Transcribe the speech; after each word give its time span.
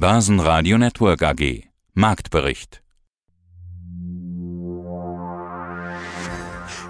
Börsenradio 0.00 0.78
Network 0.78 1.22
AG. 1.22 1.64
Marktbericht. 1.92 2.82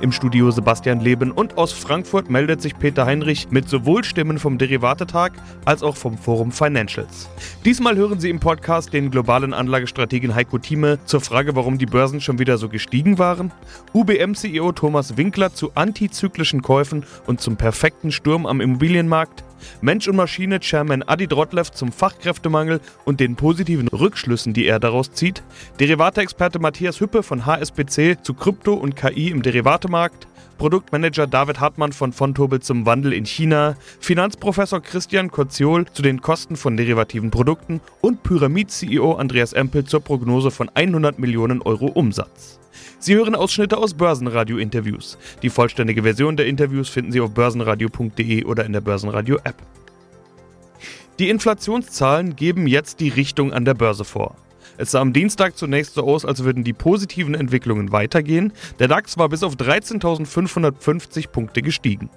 Im 0.00 0.12
Studio 0.12 0.52
Sebastian 0.52 1.00
Leben 1.00 1.33
und 1.33 1.58
aus 1.58 1.73
Frankfurt 1.73 2.31
meldet 2.31 2.62
sich 2.62 2.78
Peter 2.78 3.07
Heinrich 3.07 3.50
mit 3.50 3.68
sowohl 3.68 4.04
Stimmen 4.04 4.38
vom 4.38 4.58
Derivatetag 4.58 5.33
als 5.65 5.83
auch 5.83 5.96
vom 5.96 6.18
Forum 6.18 6.52
Financials. 6.52 7.28
Diesmal 7.65 7.96
hören 7.96 8.20
Sie 8.20 8.30
im 8.30 8.38
Podcast 8.38 8.92
den 8.92 9.11
globalen 9.11 9.54
Anlagestrategen 9.54 10.36
Heiko 10.36 10.58
Thieme 10.58 11.00
zur 11.04 11.20
Frage, 11.20 11.56
warum 11.56 11.79
die 11.79 11.86
Börsen 11.86 12.20
schon 12.20 12.38
wieder 12.38 12.58
so 12.58 12.68
gestiegen 12.68 13.18
waren, 13.18 13.50
UBM-CEO 13.92 14.70
Thomas 14.70 15.16
Winkler 15.16 15.52
zu 15.52 15.72
antizyklischen 15.74 16.62
Käufen 16.62 17.04
und 17.27 17.40
zum 17.40 17.56
perfekten 17.56 18.12
Sturm 18.12 18.46
am 18.46 18.61
Immobilienmarkt, 18.61 19.42
Mensch 19.80 20.08
und 20.08 20.16
Maschine 20.16 20.61
Chairman 20.61 21.02
Adi 21.02 21.27
Drotlev 21.27 21.70
zum 21.70 21.92
Fachkräftemangel 21.92 22.80
und 23.04 23.20
den 23.20 23.36
positiven 23.36 23.88
Rückschlüssen, 23.88 24.52
die 24.52 24.66
er 24.66 24.80
daraus 24.80 25.12
zieht, 25.12 25.42
Derivate-Experte 25.78 26.59
Matthias 26.59 27.00
Hüppe 27.00 27.23
von 27.23 27.46
HSBC 27.46 28.19
zu 28.23 28.34
Krypto 28.34 28.74
und 28.74 28.96
KI 28.96 29.30
im 29.30 29.42
Derivatemarkt, 29.42 30.27
Produktmanager 30.60 31.27
David 31.27 31.59
Hartmann 31.59 31.95
von 31.95 32.12
Fontobel 32.12 32.60
zum 32.60 32.84
Wandel 32.84 33.14
in 33.14 33.24
China, 33.24 33.77
Finanzprofessor 33.98 34.83
Christian 34.83 35.30
Kotziol 35.30 35.86
zu 35.86 36.02
den 36.02 36.20
Kosten 36.20 36.55
von 36.55 36.77
derivativen 36.77 37.30
Produkten 37.30 37.80
und 38.02 38.23
Pyramid-CEO 38.23 39.14
Andreas 39.14 39.55
Empel 39.55 39.84
zur 39.84 40.00
Prognose 40.00 40.50
von 40.50 40.69
100 40.74 41.19
Millionen 41.19 41.62
Euro 41.62 41.86
Umsatz. 41.86 42.60
Sie 42.98 43.14
hören 43.14 43.34
Ausschnitte 43.34 43.78
aus 43.78 43.95
Börsenradio-Interviews. 43.95 45.16
Die 45.41 45.48
vollständige 45.48 46.02
Version 46.02 46.36
der 46.36 46.46
Interviews 46.46 46.91
finden 46.91 47.11
Sie 47.11 47.22
auf 47.22 47.33
börsenradio.de 47.33 48.45
oder 48.45 48.66
in 48.66 48.74
der 48.74 48.83
Börsenradio-App. 48.83 49.56
Die 51.19 51.30
Inflationszahlen 51.30 52.36
geben 52.36 52.66
jetzt 52.66 53.00
die 53.00 53.08
Richtung 53.08 53.55
an 53.55 53.64
der 53.64 53.72
Börse 53.72 54.05
vor. 54.05 54.36
Es 54.80 54.93
sah 54.93 55.02
am 55.02 55.12
Dienstag 55.12 55.59
zunächst 55.59 55.93
so 55.93 56.05
aus, 56.05 56.25
als 56.25 56.43
würden 56.43 56.64
die 56.64 56.73
positiven 56.73 57.34
Entwicklungen 57.34 57.92
weitergehen. 57.92 58.55
Der 58.78 58.89
DAX 58.89 59.19
war 59.19 59.28
bis 59.28 59.42
auf 59.42 59.56
13.550 59.56 61.28
Punkte 61.28 61.61
gestiegen. 61.61 62.09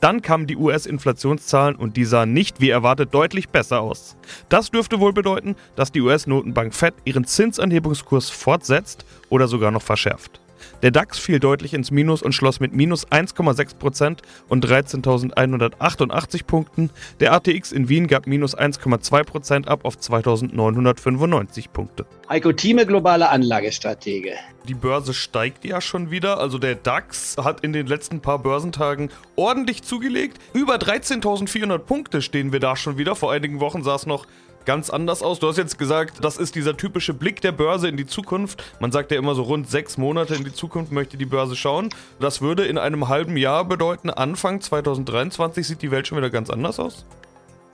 Dann 0.00 0.22
kamen 0.22 0.46
die 0.46 0.56
US-Inflationszahlen 0.56 1.76
und 1.76 1.98
die 1.98 2.06
sahen 2.06 2.32
nicht 2.32 2.62
wie 2.62 2.70
erwartet 2.70 3.12
deutlich 3.12 3.50
besser 3.50 3.82
aus. 3.82 4.16
Das 4.48 4.70
dürfte 4.70 4.98
wohl 4.98 5.12
bedeuten, 5.12 5.56
dass 5.74 5.92
die 5.92 6.00
US-Notenbank 6.00 6.74
Fed 6.74 6.94
ihren 7.04 7.26
Zinsanhebungskurs 7.26 8.30
fortsetzt 8.30 9.04
oder 9.28 9.46
sogar 9.46 9.70
noch 9.70 9.82
verschärft. 9.82 10.40
Der 10.82 10.90
DAX 10.90 11.18
fiel 11.18 11.40
deutlich 11.40 11.74
ins 11.74 11.90
Minus 11.90 12.22
und 12.22 12.32
schloss 12.32 12.60
mit 12.60 12.72
minus 12.72 13.06
1,6% 13.08 14.18
und 14.48 14.66
13.188 14.66 16.44
Punkten. 16.44 16.90
Der 17.20 17.32
ATX 17.32 17.72
in 17.72 17.88
Wien 17.88 18.06
gab 18.06 18.26
minus 18.26 18.56
1,2% 18.56 19.66
ab 19.66 19.84
auf 19.84 19.96
2.995 19.96 21.70
Punkte. 21.70 22.06
Heiko 22.28 22.52
Thieme, 22.52 22.86
globale 22.86 23.28
Anlagestratege. 23.28 24.32
Die 24.66 24.74
Börse 24.74 25.14
steigt 25.14 25.64
ja 25.64 25.80
schon 25.80 26.10
wieder. 26.10 26.40
Also 26.40 26.58
der 26.58 26.74
DAX 26.74 27.36
hat 27.38 27.60
in 27.60 27.72
den 27.72 27.86
letzten 27.86 28.20
paar 28.20 28.40
Börsentagen 28.40 29.10
ordentlich 29.36 29.82
zugelegt. 29.82 30.38
Über 30.52 30.76
13.400 30.76 31.78
Punkte 31.78 32.20
stehen 32.20 32.52
wir 32.52 32.60
da 32.60 32.74
schon 32.74 32.98
wieder. 32.98 33.14
Vor 33.14 33.32
einigen 33.32 33.60
Wochen 33.60 33.84
sah 33.84 33.94
es 33.94 34.06
noch 34.06 34.26
ganz 34.66 34.90
anders 34.90 35.22
aus. 35.22 35.38
Du 35.38 35.48
hast 35.48 35.56
jetzt 35.56 35.78
gesagt, 35.78 36.22
das 36.22 36.36
ist 36.36 36.54
dieser 36.54 36.76
typische 36.76 37.14
Blick 37.14 37.40
der 37.40 37.52
Börse 37.52 37.88
in 37.88 37.96
die 37.96 38.06
Zukunft. 38.06 38.62
Man 38.80 38.92
sagt 38.92 39.10
ja 39.10 39.18
immer 39.18 39.34
so 39.34 39.42
rund 39.42 39.70
sechs 39.70 39.96
Monate 39.96 40.34
in 40.34 40.44
die 40.44 40.52
Zukunft 40.52 40.92
möchte 40.92 41.16
die 41.16 41.24
Börse 41.24 41.56
schauen. 41.56 41.88
Das 42.20 42.42
würde 42.42 42.66
in 42.66 42.76
einem 42.76 43.08
halben 43.08 43.36
Jahr 43.36 43.64
bedeuten, 43.64 44.10
Anfang 44.10 44.60
2023 44.60 45.66
sieht 45.66 45.82
die 45.82 45.90
Welt 45.90 46.06
schon 46.06 46.18
wieder 46.18 46.30
ganz 46.30 46.50
anders 46.50 46.78
aus? 46.78 47.06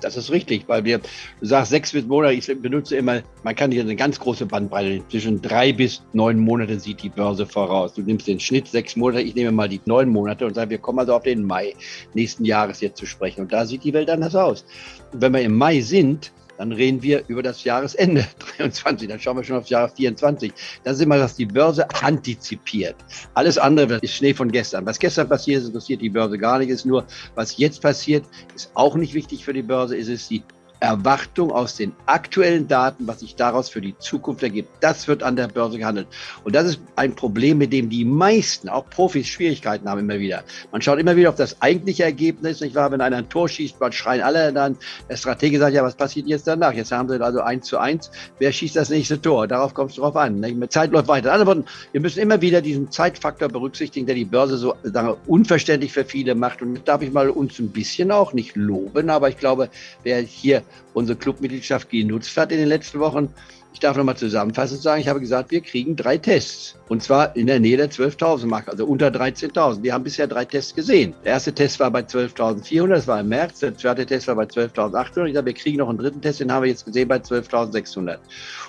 Das 0.03 0.17
ist 0.17 0.33
richtig, 0.33 0.65
weil 0.67 0.85
wir, 0.85 0.99
du 0.99 1.47
sagst 1.47 1.71
sechs 1.71 1.93
bis 1.93 2.05
Monate, 2.05 2.35
ich 2.35 2.47
benutze 2.61 2.97
immer, 2.97 3.23
man 3.45 3.55
kann 3.55 3.71
hier 3.71 3.83
eine 3.83 3.95
ganz 3.95 4.19
große 4.19 4.47
Bandbreite, 4.47 5.01
zwischen 5.09 5.41
drei 5.41 5.73
bis 5.73 6.03
neun 6.13 6.41
Monate 6.41 6.79
sieht 6.81 7.03
die 7.03 7.09
Börse 7.09 7.47
voraus. 7.47 7.95
Du 7.95 8.03
nimmst 8.03 8.27
den 8.27 8.41
Schnitt 8.41 8.67
sechs 8.67 8.97
Monate, 8.97 9.23
ich 9.23 9.35
nehme 9.37 9.53
mal 9.53 9.69
die 9.69 9.81
neun 9.87 10.09
Monate 10.09 10.45
und 10.45 10.55
sage, 10.55 10.71
wir 10.71 10.79
kommen 10.79 10.99
also 10.99 11.15
auf 11.15 11.23
den 11.23 11.45
Mai 11.45 11.75
nächsten 12.15 12.45
Jahres 12.45 12.81
jetzt 12.81 12.99
zu 12.99 13.07
sprechen. 13.07 13.43
Und 13.43 13.53
da 13.53 13.65
sieht 13.65 13.85
die 13.85 13.93
Welt 13.93 14.11
anders 14.11 14.35
aus. 14.35 14.65
Und 15.13 15.23
wenn 15.23 15.33
wir 15.33 15.43
im 15.43 15.57
Mai 15.57 15.81
sind, 15.81 16.33
dann 16.59 16.73
reden 16.73 17.03
wir 17.03 17.25
über 17.29 17.43
das 17.43 17.65
Jahresende 17.65 18.27
23, 18.59 19.09
dann 19.09 19.21
schauen 19.21 19.37
wir 19.37 19.45
schon 19.45 19.57
aufs 19.57 19.71
Jahr 19.71 19.89
24. 19.89 20.53
Das 20.85 20.97
ist 20.97 21.03
immer, 21.03 21.19
dass 21.19 21.37
die 21.37 21.47
Börse 21.47 21.89
antizipiert. 22.03 22.97
Alles 23.35 23.59
andere 23.59 23.99
ist 24.03 24.15
Schnee 24.15 24.35
von 24.35 24.51
gestern. 24.51 24.87
Was 24.87 24.99
gestern 24.99 25.29
passiert 25.29 25.63
ist, 25.63 25.69
interessiert 25.69 26.01
die 26.01 26.11
Börse 26.11 26.39
gar 26.39 26.59
nicht. 26.59 26.69
Ist 26.69 26.87
nur, 26.87 27.07
was 27.35 27.57
jetzt 27.57 27.83
passiert, 27.83 28.25
ist 28.55 28.71
auch 28.75 28.95
nicht 28.97 29.15
wichtig 29.15 29.45
für 29.45 29.53
die 29.53 29.63
Börse. 29.63 29.97
Ist 29.97 30.09
es 30.09 30.29
die 30.29 30.43
Erwartung 30.83 31.53
aus 31.53 31.77
den 31.77 31.93
aktuellen 32.07 32.67
Daten, 32.67 33.07
was 33.07 33.21
sich 33.21 33.37
daraus 33.37 33.69
für 33.69 33.81
die 33.81 33.97
Zukunft 33.99 34.43
ergibt. 34.43 34.69
Das 34.81 35.07
wird 35.07 35.23
an 35.23 35.37
der 35.37 35.47
Börse 35.47 35.79
gehandelt. 35.79 36.09
Und 36.43 36.57
das 36.57 36.67
ist 36.67 36.81
ein 36.97 37.15
Problem, 37.15 37.59
mit 37.59 37.73
dem 37.73 37.89
die 37.89 38.05
meisten, 38.05 38.69
auch 38.69 38.91
Profis, 38.91 39.29
Schwierigkeiten 39.29 39.89
haben 39.89 40.01
immer 40.01 40.19
wieder. 40.19 40.43
Man 40.73 40.83
schaut 40.83 40.99
immer 40.99 41.15
wieder 41.15 41.29
auf 41.29 41.37
das 41.37 41.63
eigentliche 41.63 42.03
Ergebnis, 42.03 42.61
nicht 42.61 42.75
wahr? 42.75 42.91
Wenn 42.91 43.01
einer 43.01 43.19
ein 43.19 43.29
Tor 43.29 43.49
schießt, 43.49 43.79
man 43.79 43.93
schreien 43.93 44.23
alle 44.23 44.53
dann. 44.53 44.77
Der 45.09 45.17
Stratege 45.17 45.61
sagt, 45.61 45.73
ja, 45.73 45.85
was 45.85 45.95
passiert 45.95 46.27
jetzt 46.27 46.49
danach? 46.49 46.73
Jetzt 46.73 46.91
haben 46.91 47.09
sie 47.09 47.23
also 47.23 47.41
eins 47.41 47.67
zu 47.67 47.79
eins. 47.79 48.11
Wer 48.41 48.51
schießt 48.51 48.75
das 48.75 48.91
nächste 48.91 49.21
Tor? 49.21 49.47
Darauf 49.47 49.75
kommt 49.75 49.91
es 49.93 49.97
drauf 49.97 50.17
an. 50.17 50.41
Nicht? 50.41 50.73
Zeit 50.73 50.91
läuft 50.91 51.07
weiter. 51.07 51.33
Also, 51.33 51.65
wir 51.93 52.01
müssen 52.01 52.19
immer 52.19 52.41
wieder 52.41 52.61
diesen 52.61 52.91
Zeitfaktor 52.91 53.49
berücksichtigen, 53.49 54.07
der 54.07 54.17
die 54.17 54.25
Börse 54.25 54.57
so 54.57 54.75
sagen, 54.83 55.17
unverständlich 55.29 55.93
für 55.93 56.05
viele 56.05 56.35
macht. 56.35 56.61
Und 56.61 56.89
darf 56.89 57.03
ich 57.03 57.13
mal 57.13 57.31
uns 57.31 57.61
ein 57.61 57.69
bisschen 57.69 58.11
auch 58.11 58.33
nicht 58.33 58.57
loben, 58.57 59.11
aber 59.11 59.29
ich 59.29 59.39
glaube, 59.39 59.69
wer 60.03 60.21
hier 60.21 60.65
unsere 60.95 61.19
Clubmitgliedschaft 61.19 61.91
genutzt 61.91 62.37
hat 62.37 62.53
in 62.53 62.59
den 62.59 62.69
letzten 62.69 63.01
Wochen. 63.01 63.29
Ich 63.75 63.81
darf 63.81 63.97
nochmal 63.97 64.17
zusammenfassend 64.17 64.83
sagen, 64.83 65.01
ich 65.01 65.09
habe 65.09 65.21
gesagt, 65.21 65.51
wir 65.51 65.63
kriegen 65.63 65.97
drei 65.97 66.19
Tests. 66.19 66.77
Und 66.89 67.03
zwar 67.03 67.35
in 67.35 67.47
der 67.47 67.59
Nähe 67.59 67.79
der 67.79 67.91
12.000 67.91 68.47
Marke, 68.47 68.71
also 68.71 68.85
unter 68.85 69.09
13.000. 69.09 69.83
Wir 69.83 69.95
haben 69.95 70.05
bisher 70.05 70.27
drei 70.27 70.45
Tests 70.45 70.75
gesehen. 70.75 71.15
Der 71.25 71.33
erste 71.33 71.55
Test 71.55 71.81
war 71.81 71.91
bei 71.91 72.01
12.400, 72.01 72.89
das 72.89 73.07
war 73.07 73.21
im 73.21 73.29
März. 73.29 73.61
Der 73.61 73.75
zweite 73.75 74.05
Test 74.05 74.29
war 74.29 74.35
bei 74.35 74.45
12.800. 74.45 75.27
Ich 75.27 75.35
sage, 75.35 75.47
wir 75.47 75.55
kriegen 75.55 75.79
noch 75.79 75.89
einen 75.89 75.97
dritten 75.97 76.21
Test, 76.21 76.41
den 76.41 76.53
haben 76.53 76.65
wir 76.65 76.71
jetzt 76.71 76.85
gesehen 76.85 77.09
bei 77.09 77.17
12.600. 77.17 78.19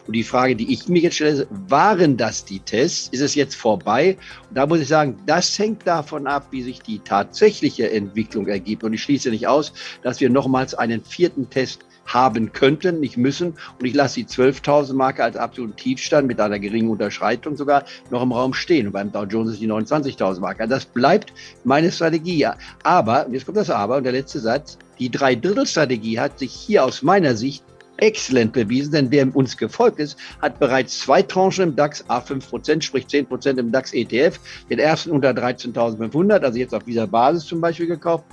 Und 0.07 0.13
die 0.15 0.23
Frage, 0.23 0.55
die 0.55 0.71
ich 0.71 0.87
mir 0.87 1.01
jetzt 1.01 1.15
stelle, 1.15 1.47
waren 1.67 2.15
das 2.15 2.45
die 2.45 2.59
Tests? 2.59 3.09
Ist 3.09 3.21
es 3.21 3.35
jetzt 3.35 3.55
vorbei? 3.55 4.17
Und 4.49 4.57
da 4.57 4.65
muss 4.65 4.79
ich 4.79 4.87
sagen, 4.87 5.17
das 5.25 5.59
hängt 5.59 5.85
davon 5.85 6.27
ab, 6.27 6.47
wie 6.51 6.63
sich 6.63 6.81
die 6.81 6.99
tatsächliche 6.99 7.91
Entwicklung 7.91 8.47
ergibt. 8.47 8.85
Und 8.85 8.93
ich 8.93 9.03
schließe 9.03 9.31
nicht 9.31 9.47
aus, 9.47 9.73
dass 10.01 10.21
wir 10.21 10.29
nochmals 10.29 10.73
einen 10.73 11.03
vierten 11.03 11.49
Test 11.49 11.81
haben 12.05 12.51
könnten, 12.53 12.99
nicht 12.99 13.17
müssen. 13.17 13.53
Und 13.79 13.85
ich 13.85 13.93
lasse 13.93 14.15
die 14.15 14.25
12.000 14.25 14.93
Marke 14.93 15.23
als 15.23 15.37
absoluten 15.37 15.75
Tiefstand 15.75 16.27
mit 16.27 16.39
einer 16.39 16.59
geringen 16.59 16.89
Unterschreitung 16.89 17.55
sogar 17.55 17.85
noch 18.09 18.21
im 18.23 18.31
Raum 18.31 18.53
stehen. 18.53 18.87
Und 18.87 18.93
beim 18.93 19.11
Dow 19.11 19.23
Jones 19.23 19.53
ist 19.53 19.61
die 19.61 19.69
29.000 19.69 20.39
Marke. 20.39 20.67
Das 20.67 20.85
bleibt 20.85 21.33
meine 21.63 21.91
Strategie. 21.91 22.47
Aber, 22.83 23.27
jetzt 23.31 23.45
kommt 23.45 23.57
das 23.57 23.69
Aber 23.69 23.97
und 23.97 24.03
der 24.03 24.13
letzte 24.13 24.39
Satz, 24.39 24.77
die 24.99 25.09
Dreidrittel-Strategie 25.09 26.19
hat 26.19 26.39
sich 26.39 26.51
hier 26.51 26.83
aus 26.83 27.01
meiner 27.01 27.35
Sicht 27.35 27.63
exzellent 27.97 28.53
bewiesen, 28.53 28.91
denn 28.91 29.11
wer 29.11 29.35
uns 29.35 29.55
gefolgt 29.55 29.99
ist, 29.99 30.17
hat 30.41 30.59
bereits 30.59 30.99
zwei 30.99 31.21
Tranchen 31.21 31.69
im 31.69 31.75
DAX, 31.75 32.03
A5 32.09 32.49
Prozent, 32.49 32.83
sprich 32.83 33.07
10 33.07 33.27
Prozent 33.27 33.59
im 33.59 33.71
DAX 33.71 33.93
ETF, 33.93 34.39
den 34.69 34.79
ersten 34.79 35.11
unter 35.11 35.29
13.500, 35.29 36.39
also 36.39 36.57
jetzt 36.57 36.73
auf 36.73 36.83
dieser 36.83 37.07
Basis 37.07 37.45
zum 37.45 37.61
Beispiel 37.61 37.87
gekauft 37.87 38.25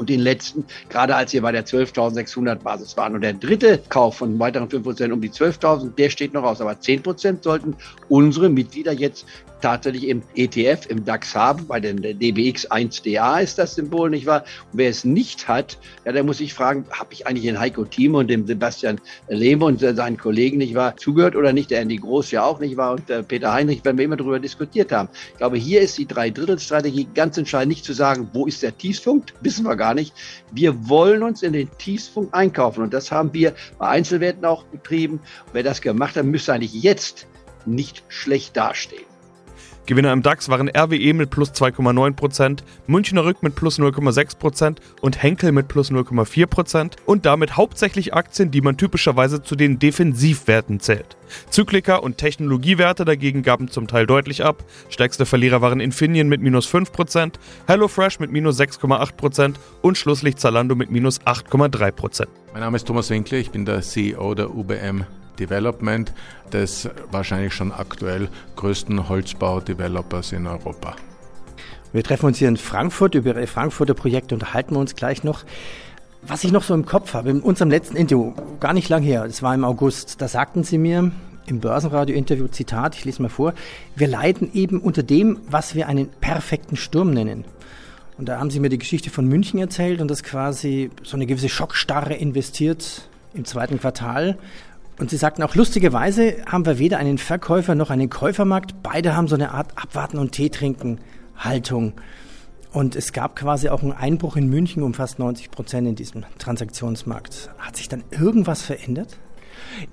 und 0.00 0.08
den 0.08 0.20
letzten, 0.20 0.64
gerade 0.88 1.14
als 1.14 1.34
wir 1.34 1.42
bei 1.42 1.52
der 1.52 1.66
12.600 1.66 2.56
Basis 2.56 2.96
waren. 2.96 3.14
Und 3.14 3.20
der 3.20 3.34
dritte 3.34 3.82
Kauf 3.90 4.16
von 4.16 4.38
weiteren 4.38 4.66
5% 4.66 5.12
um 5.12 5.20
die 5.20 5.28
12.000, 5.28 5.94
der 5.94 6.08
steht 6.08 6.32
noch 6.32 6.42
aus. 6.42 6.62
Aber 6.62 6.72
10% 6.72 7.42
sollten 7.42 7.76
unsere 8.08 8.48
Mitglieder 8.48 8.92
jetzt 8.92 9.26
tatsächlich 9.60 10.08
im 10.08 10.22
ETF, 10.34 10.86
im 10.88 11.04
DAX 11.04 11.34
haben. 11.34 11.66
Bei 11.66 11.80
den 11.80 12.02
DBX 12.02 12.70
1DA 12.70 13.42
ist 13.42 13.58
das 13.58 13.74
Symbol, 13.74 14.10
nicht 14.10 14.26
wahr? 14.26 14.44
Und 14.72 14.78
wer 14.78 14.90
es 14.90 15.04
nicht 15.04 15.48
hat, 15.48 15.78
ja, 16.04 16.12
der 16.12 16.24
muss 16.24 16.38
sich 16.38 16.54
fragen, 16.54 16.84
habe 16.90 17.12
ich 17.12 17.26
eigentlich 17.26 17.44
den 17.44 17.58
Heiko 17.58 17.84
Thieme 17.84 18.18
und 18.18 18.28
dem 18.28 18.46
Sebastian 18.46 19.00
Lehme 19.28 19.64
und 19.64 19.80
seinen 19.80 20.16
Kollegen, 20.16 20.58
nicht 20.58 20.74
wahr, 20.74 20.96
zugehört 20.96 21.36
oder 21.36 21.52
nicht? 21.52 21.70
Der 21.70 21.80
Andy 21.80 21.96
Groß 21.96 22.30
ja 22.30 22.44
auch, 22.44 22.60
nicht 22.60 22.76
wahr? 22.76 22.92
Und 22.92 23.08
äh, 23.10 23.22
Peter 23.22 23.52
Heinrich, 23.52 23.80
wenn 23.84 23.98
wir 23.98 24.04
immer 24.04 24.16
darüber 24.16 24.38
diskutiert 24.38 24.92
haben. 24.92 25.08
Ich 25.32 25.38
glaube, 25.38 25.56
hier 25.56 25.80
ist 25.80 25.98
die 25.98 26.06
Dreidrittelstrategie 26.06 27.08
ganz 27.14 27.36
entscheidend, 27.36 27.68
nicht 27.68 27.84
zu 27.84 27.92
sagen, 27.92 28.28
wo 28.32 28.46
ist 28.46 28.62
der 28.62 28.76
Tiefpunkt? 28.76 29.34
Wissen 29.40 29.64
wir 29.64 29.76
gar 29.76 29.94
nicht. 29.94 30.14
Wir 30.52 30.88
wollen 30.88 31.22
uns 31.22 31.42
in 31.42 31.52
den 31.52 31.68
Tiefpunkt 31.78 32.34
einkaufen 32.34 32.82
und 32.82 32.94
das 32.94 33.10
haben 33.10 33.32
wir 33.32 33.54
bei 33.78 33.88
Einzelwerten 33.88 34.44
auch 34.44 34.64
betrieben. 34.64 35.20
wer 35.52 35.62
das 35.62 35.80
gemacht 35.80 36.16
hat, 36.16 36.24
müsste 36.24 36.52
eigentlich 36.52 36.74
jetzt 36.74 37.26
nicht 37.66 38.02
schlecht 38.08 38.56
dastehen. 38.56 39.09
Gewinner 39.86 40.12
im 40.12 40.22
DAX 40.22 40.48
waren 40.48 40.68
RWE 40.68 41.14
mit 41.14 41.30
plus 41.30 41.50
2,9%, 41.52 42.60
Münchner 42.86 43.24
Rück 43.24 43.42
mit 43.42 43.54
plus 43.54 43.78
0,6% 43.78 44.76
und 45.00 45.22
Henkel 45.22 45.52
mit 45.52 45.68
plus 45.68 45.90
0,4% 45.90 46.92
und 47.06 47.26
damit 47.26 47.56
hauptsächlich 47.56 48.14
Aktien, 48.14 48.50
die 48.50 48.60
man 48.60 48.76
typischerweise 48.76 49.42
zu 49.42 49.56
den 49.56 49.78
Defensivwerten 49.78 50.80
zählt. 50.80 51.16
Zyklika 51.48 51.96
und 51.96 52.18
Technologiewerte 52.18 53.04
dagegen 53.04 53.42
gaben 53.42 53.68
zum 53.68 53.86
Teil 53.86 54.06
deutlich 54.06 54.44
ab. 54.44 54.64
Stärkste 54.88 55.26
Verlierer 55.26 55.60
waren 55.60 55.80
Infineon 55.80 56.28
mit 56.28 56.40
minus 56.40 56.72
5%, 56.72 57.34
HelloFresh 57.66 58.20
mit 58.20 58.30
minus 58.30 58.60
6,8% 58.60 59.54
und 59.82 59.98
schlusslich 59.98 60.36
Zalando 60.36 60.74
mit 60.74 60.90
minus 60.90 61.20
8,3%. 61.22 62.26
Mein 62.52 62.62
Name 62.62 62.76
ist 62.76 62.86
Thomas 62.86 63.10
Winkler, 63.10 63.38
ich 63.38 63.50
bin 63.50 63.64
der 63.64 63.80
CEO 63.80 64.34
der 64.34 64.54
UBM 64.54 65.04
Development, 65.40 66.12
des 66.52 66.88
wahrscheinlich 67.10 67.54
schon 67.54 67.72
aktuell 67.72 68.28
größten 68.56 69.08
Holzbau-Developers 69.08 70.32
in 70.32 70.46
Europa. 70.46 70.94
Wir 71.92 72.04
treffen 72.04 72.26
uns 72.26 72.38
hier 72.38 72.48
in 72.48 72.56
Frankfurt. 72.56 73.16
Über 73.16 73.30
Ihre 73.30 73.46
Frankfurter 73.48 73.94
Projekte 73.94 74.34
unterhalten 74.34 74.74
wir 74.74 74.78
uns 74.78 74.94
gleich 74.94 75.24
noch. 75.24 75.44
Was 76.22 76.44
ich 76.44 76.52
noch 76.52 76.62
so 76.62 76.74
im 76.74 76.84
Kopf 76.84 77.14
habe, 77.14 77.30
in 77.30 77.40
unserem 77.40 77.70
letzten 77.70 77.96
Interview, 77.96 78.34
gar 78.60 78.74
nicht 78.74 78.88
lang 78.88 79.02
her, 79.02 79.24
das 79.26 79.42
war 79.42 79.54
im 79.54 79.64
August, 79.64 80.20
da 80.20 80.28
sagten 80.28 80.64
Sie 80.64 80.76
mir 80.76 81.10
im 81.46 81.60
Börsenradio-Interview, 81.60 82.46
Zitat, 82.48 82.94
ich 82.94 83.06
lese 83.06 83.22
mal 83.22 83.28
vor, 83.28 83.54
wir 83.96 84.06
leiden 84.06 84.50
eben 84.52 84.80
unter 84.80 85.02
dem, 85.02 85.40
was 85.48 85.74
wir 85.74 85.88
einen 85.88 86.08
perfekten 86.20 86.76
Sturm 86.76 87.10
nennen. 87.12 87.44
Und 88.18 88.28
da 88.28 88.38
haben 88.38 88.50
Sie 88.50 88.60
mir 88.60 88.68
die 88.68 88.78
Geschichte 88.78 89.08
von 89.08 89.26
München 89.26 89.58
erzählt 89.58 90.02
und 90.02 90.10
dass 90.10 90.22
quasi 90.22 90.90
so 91.02 91.16
eine 91.16 91.24
gewisse 91.24 91.48
Schockstarre 91.48 92.14
investiert 92.14 93.08
im 93.32 93.46
zweiten 93.46 93.80
Quartal. 93.80 94.36
Und 95.00 95.08
Sie 95.08 95.16
sagten 95.16 95.42
auch, 95.42 95.54
lustigerweise 95.54 96.36
haben 96.44 96.66
wir 96.66 96.78
weder 96.78 96.98
einen 96.98 97.16
Verkäufer 97.16 97.74
noch 97.74 97.88
einen 97.88 98.10
Käufermarkt. 98.10 98.82
Beide 98.82 99.16
haben 99.16 99.28
so 99.28 99.34
eine 99.34 99.52
Art 99.52 99.72
Abwarten 99.82 100.18
und 100.18 100.32
Tee 100.32 100.50
trinken 100.50 100.98
Haltung. 101.38 101.94
Und 102.70 102.96
es 102.96 103.14
gab 103.14 103.34
quasi 103.34 103.70
auch 103.70 103.82
einen 103.82 103.92
Einbruch 103.92 104.36
in 104.36 104.50
München 104.50 104.82
um 104.82 104.92
fast 104.92 105.18
90 105.18 105.50
Prozent 105.50 105.88
in 105.88 105.94
diesem 105.94 106.24
Transaktionsmarkt. 106.36 107.48
Hat 107.58 107.78
sich 107.78 107.88
dann 107.88 108.04
irgendwas 108.10 108.60
verändert? 108.60 109.16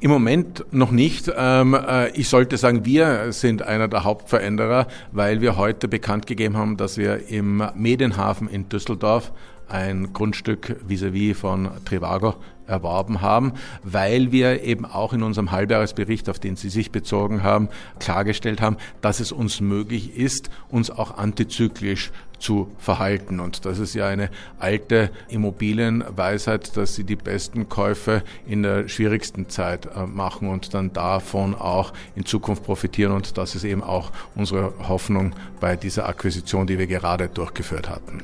Im 0.01 0.12
Moment 0.12 0.65
noch 0.71 0.92
nicht. 0.92 1.31
Ähm, 1.33 1.74
äh, 1.74 2.10
ich 2.10 2.27
sollte 2.27 2.57
sagen, 2.57 2.83
wir 2.83 3.31
sind 3.31 3.62
einer 3.62 3.88
der 3.88 4.03
Hauptveränderer, 4.03 4.88
weil 5.13 5.39
wir 5.39 5.56
heute 5.56 5.88
bekannt 5.88 6.27
gegeben 6.27 6.57
haben, 6.57 6.75
dass 6.75 6.98
wir 6.98 7.30
im 7.30 7.63
Medienhafen 7.75 8.50
in 8.50 8.68
Düsseldorf 8.68 9.31
ein 9.69 10.13
Grundstück 10.13 10.77
vis-à-vis 10.87 11.33
-vis 11.33 11.35
von 11.35 11.69
Trivago 11.85 12.35
erworben 12.67 13.21
haben, 13.21 13.53
weil 13.83 14.31
wir 14.31 14.63
eben 14.63 14.85
auch 14.85 15.13
in 15.13 15.23
unserem 15.23 15.51
Halbjahresbericht, 15.51 16.29
auf 16.29 16.39
den 16.39 16.55
Sie 16.55 16.69
sich 16.69 16.91
bezogen 16.91 17.43
haben, 17.43 17.69
klargestellt 17.99 18.61
haben, 18.61 18.77
dass 19.01 19.19
es 19.19 19.31
uns 19.31 19.61
möglich 19.61 20.15
ist, 20.15 20.49
uns 20.69 20.91
auch 20.91 21.17
antizyklisch 21.17 22.11
zu 22.39 22.69
verhalten. 22.77 23.39
Und 23.39 23.65
das 23.65 23.79
ist 23.79 23.95
ja 23.95 24.07
eine 24.07 24.29
alte 24.59 25.09
Immobilienweisheit, 25.27 26.77
dass 26.77 26.93
sie 26.93 27.03
die 27.03 27.15
besten 27.15 27.67
Käufe 27.67 28.21
in 28.45 28.61
der 28.61 28.87
schwierigsten 28.89 29.49
Zeit 29.49 29.87
äh, 29.87 30.05
machen 30.05 30.47
und 30.47 30.75
dann 30.75 30.93
davon 30.93 31.55
auch 31.55 31.93
in 32.15 32.25
Zukunft 32.25 32.63
profitieren. 32.63 33.11
Und 33.11 33.39
das 33.39 33.55
ist 33.55 33.63
eben 33.63 33.81
auch 33.81 34.11
unsere 34.35 34.73
Hoffnung 34.87 35.33
bei 35.59 35.75
dieser 35.75 36.07
Akquisition, 36.07 36.67
die 36.67 36.77
wir 36.77 36.87
gerade 36.87 37.27
durchgeführt 37.27 37.89
hatten. 37.89 38.21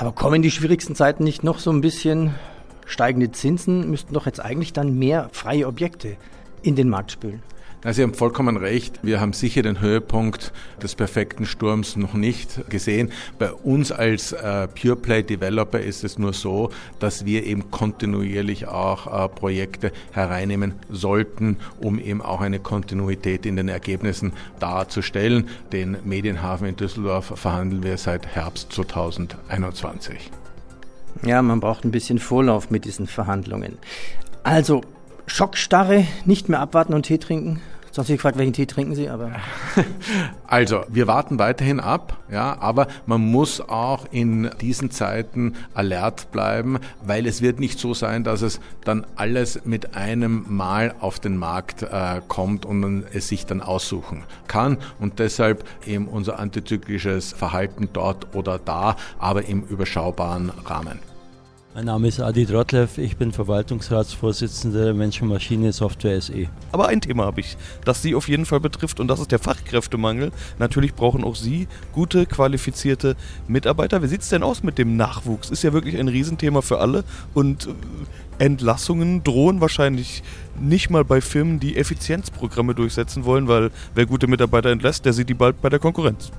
Aber 0.00 0.12
kommen 0.12 0.40
die 0.40 0.50
schwierigsten 0.50 0.94
Zeiten 0.94 1.24
nicht 1.24 1.44
noch 1.44 1.58
so 1.58 1.70
ein 1.70 1.82
bisschen 1.82 2.34
steigende 2.86 3.32
Zinsen 3.32 3.90
müssten 3.90 4.14
doch 4.14 4.24
jetzt 4.24 4.40
eigentlich 4.40 4.72
dann 4.72 4.98
mehr 4.98 5.28
freie 5.30 5.66
Objekte 5.66 6.16
in 6.62 6.74
den 6.74 6.88
Markt 6.88 7.12
spülen. 7.12 7.42
Sie 7.88 8.02
haben 8.02 8.12
vollkommen 8.12 8.58
recht. 8.58 9.00
Wir 9.02 9.22
haben 9.22 9.32
sicher 9.32 9.62
den 9.62 9.80
Höhepunkt 9.80 10.52
des 10.82 10.94
perfekten 10.94 11.46
Sturms 11.46 11.96
noch 11.96 12.12
nicht 12.12 12.68
gesehen. 12.68 13.10
Bei 13.38 13.52
uns 13.52 13.90
als 13.90 14.32
äh, 14.32 14.68
Pure 14.68 14.96
Play 14.96 15.22
Developer 15.22 15.80
ist 15.80 16.04
es 16.04 16.18
nur 16.18 16.34
so, 16.34 16.70
dass 16.98 17.24
wir 17.24 17.44
eben 17.46 17.70
kontinuierlich 17.70 18.68
auch 18.68 19.24
äh, 19.24 19.28
Projekte 19.28 19.92
hereinnehmen 20.12 20.74
sollten, 20.90 21.56
um 21.80 21.98
eben 21.98 22.20
auch 22.20 22.42
eine 22.42 22.58
Kontinuität 22.58 23.46
in 23.46 23.56
den 23.56 23.68
Ergebnissen 23.68 24.34
darzustellen. 24.58 25.48
Den 25.72 25.96
Medienhafen 26.04 26.66
in 26.66 26.76
Düsseldorf 26.76 27.32
verhandeln 27.34 27.82
wir 27.82 27.96
seit 27.96 28.26
Herbst 28.26 28.74
2021. 28.74 30.30
Ja, 31.24 31.40
man 31.40 31.60
braucht 31.60 31.84
ein 31.84 31.90
bisschen 31.90 32.18
Vorlauf 32.18 32.70
mit 32.70 32.84
diesen 32.84 33.06
Verhandlungen. 33.06 33.78
Also, 34.42 34.82
Schockstarre, 35.30 36.06
nicht 36.24 36.48
mehr 36.48 36.58
abwarten 36.58 36.92
und 36.92 37.04
Tee 37.04 37.18
trinken. 37.18 37.60
Sonst 37.92 38.06
habe 38.06 38.14
ich 38.14 38.18
gefragt, 38.18 38.38
welchen 38.38 38.52
Tee 38.52 38.66
trinken 38.66 38.94
Sie, 38.94 39.08
aber. 39.08 39.32
Also, 40.46 40.82
wir 40.88 41.06
warten 41.06 41.38
weiterhin 41.38 41.78
ab, 41.78 42.18
ja, 42.28 42.58
aber 42.58 42.88
man 43.06 43.20
muss 43.20 43.60
auch 43.60 44.06
in 44.10 44.50
diesen 44.60 44.90
Zeiten 44.90 45.54
alert 45.74 46.32
bleiben, 46.32 46.80
weil 47.02 47.24
es 47.26 47.40
wird 47.40 47.60
nicht 47.60 47.78
so 47.78 47.94
sein, 47.94 48.24
dass 48.24 48.42
es 48.42 48.58
dann 48.84 49.06
alles 49.14 49.64
mit 49.64 49.94
einem 49.94 50.44
Mal 50.48 50.96
auf 50.98 51.20
den 51.20 51.36
Markt 51.36 51.82
äh, 51.82 52.20
kommt 52.26 52.66
und 52.66 52.80
man 52.80 53.04
es 53.12 53.28
sich 53.28 53.46
dann 53.46 53.60
aussuchen 53.60 54.24
kann. 54.48 54.78
Und 54.98 55.20
deshalb 55.20 55.64
eben 55.86 56.08
unser 56.08 56.40
antizyklisches 56.40 57.32
Verhalten 57.32 57.88
dort 57.92 58.34
oder 58.34 58.58
da, 58.58 58.96
aber 59.20 59.44
im 59.44 59.62
überschaubaren 59.62 60.50
Rahmen. 60.64 61.09
Mein 61.72 61.84
Name 61.84 62.08
ist 62.08 62.18
Adi 62.18 62.46
Drotlev, 62.46 62.98
ich 62.98 63.16
bin 63.16 63.30
Verwaltungsratsvorsitzender 63.30 64.92
Mensch 64.92 65.22
und 65.22 65.28
Maschine 65.28 65.72
Software 65.72 66.20
SE. 66.20 66.48
Aber 66.72 66.88
ein 66.88 67.00
Thema 67.00 67.26
habe 67.26 67.38
ich, 67.38 67.56
das 67.84 68.02
Sie 68.02 68.16
auf 68.16 68.28
jeden 68.28 68.44
Fall 68.44 68.58
betrifft 68.58 68.98
und 68.98 69.06
das 69.06 69.20
ist 69.20 69.30
der 69.30 69.38
Fachkräftemangel. 69.38 70.32
Natürlich 70.58 70.94
brauchen 70.94 71.22
auch 71.22 71.36
Sie 71.36 71.68
gute, 71.92 72.26
qualifizierte 72.26 73.14
Mitarbeiter. 73.46 74.02
Wie 74.02 74.08
sieht 74.08 74.22
es 74.22 74.30
denn 74.30 74.42
aus 74.42 74.64
mit 74.64 74.78
dem 74.78 74.96
Nachwuchs? 74.96 75.50
Ist 75.50 75.62
ja 75.62 75.72
wirklich 75.72 75.96
ein 75.96 76.08
Riesenthema 76.08 76.60
für 76.60 76.80
alle 76.80 77.04
und 77.34 77.68
äh, 77.68 78.44
Entlassungen 78.44 79.22
drohen 79.22 79.60
wahrscheinlich 79.60 80.24
nicht 80.60 80.90
mal 80.90 81.04
bei 81.04 81.20
Firmen, 81.20 81.60
die 81.60 81.76
Effizienzprogramme 81.76 82.74
durchsetzen 82.74 83.24
wollen, 83.24 83.46
weil 83.46 83.70
wer 83.94 84.06
gute 84.06 84.26
Mitarbeiter 84.26 84.70
entlässt, 84.70 85.04
der 85.04 85.12
sieht 85.12 85.28
die 85.28 85.34
bald 85.34 85.62
bei 85.62 85.68
der 85.68 85.78
Konkurrenz. 85.78 86.32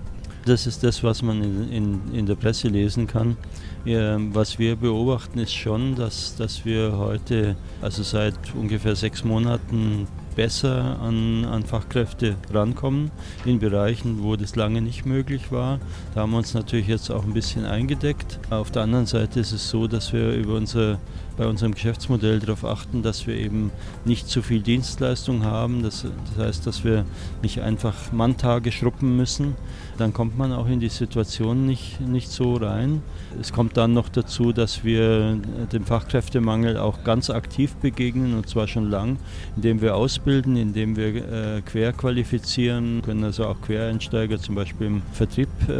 Das 0.45 0.65
ist 0.65 0.83
das, 0.83 1.03
was 1.03 1.21
man 1.21 1.43
in, 1.43 1.71
in, 1.71 2.13
in 2.13 2.25
der 2.25 2.35
Presse 2.35 2.67
lesen 2.67 3.07
kann. 3.07 3.37
Ja, 3.85 4.17
was 4.33 4.59
wir 4.59 4.75
beobachten, 4.75 5.39
ist 5.39 5.53
schon, 5.53 5.95
dass, 5.95 6.35
dass 6.35 6.65
wir 6.65 6.97
heute, 6.97 7.55
also 7.81 8.03
seit 8.03 8.35
ungefähr 8.55 8.95
sechs 8.95 9.23
Monaten, 9.23 10.07
besser 10.35 10.99
an, 11.01 11.45
an 11.45 11.63
Fachkräfte 11.63 12.35
rankommen 12.53 13.11
in 13.45 13.59
Bereichen, 13.59 14.23
wo 14.23 14.35
das 14.35 14.55
lange 14.55 14.81
nicht 14.81 15.05
möglich 15.05 15.51
war. 15.51 15.79
Da 16.13 16.21
haben 16.21 16.31
wir 16.31 16.37
uns 16.37 16.53
natürlich 16.53 16.87
jetzt 16.87 17.09
auch 17.11 17.23
ein 17.23 17.33
bisschen 17.33 17.65
eingedeckt. 17.65 18.39
Auf 18.49 18.71
der 18.71 18.83
anderen 18.83 19.05
Seite 19.05 19.39
ist 19.39 19.51
es 19.51 19.69
so, 19.69 19.87
dass 19.87 20.13
wir 20.13 20.33
über 20.33 20.55
unser 20.55 20.99
bei 21.37 21.47
unserem 21.47 21.73
Geschäftsmodell 21.73 22.39
darauf 22.39 22.65
achten, 22.65 23.01
dass 23.01 23.25
wir 23.25 23.35
eben 23.35 23.71
nicht 24.05 24.27
zu 24.27 24.41
viel 24.41 24.61
Dienstleistung 24.61 25.43
haben. 25.43 25.81
Das, 25.81 26.05
das 26.35 26.45
heißt, 26.45 26.67
dass 26.67 26.83
wir 26.83 27.05
nicht 27.41 27.61
einfach 27.61 28.11
Manntage 28.11 28.71
schruppen 28.71 29.15
müssen. 29.17 29.55
Dann 30.01 30.13
kommt 30.13 30.37
man 30.37 30.51
auch 30.51 30.67
in 30.67 30.79
die 30.79 30.89
Situation 30.89 31.65
nicht, 31.65 32.01
nicht 32.01 32.29
so 32.29 32.55
rein. 32.55 33.03
Es 33.39 33.53
kommt 33.53 33.77
dann 33.77 33.93
noch 33.93 34.09
dazu, 34.09 34.51
dass 34.51 34.83
wir 34.83 35.37
dem 35.71 35.85
Fachkräftemangel 35.85 36.77
auch 36.77 37.03
ganz 37.03 37.29
aktiv 37.29 37.75
begegnen 37.75 38.33
und 38.33 38.49
zwar 38.49 38.67
schon 38.67 38.89
lang, 38.89 39.17
indem 39.55 39.81
wir 39.81 39.95
ausbilden, 39.95 40.57
indem 40.57 40.95
wir 40.95 41.15
äh, 41.15 41.61
querqualifizieren, 41.61 43.01
können 43.03 43.23
also 43.23 43.45
auch 43.45 43.61
Quereinsteiger 43.61 44.39
zum 44.39 44.55
Beispiel 44.55 44.87
im 44.87 45.01
Vertrieb 45.13 45.49
äh, 45.69 45.73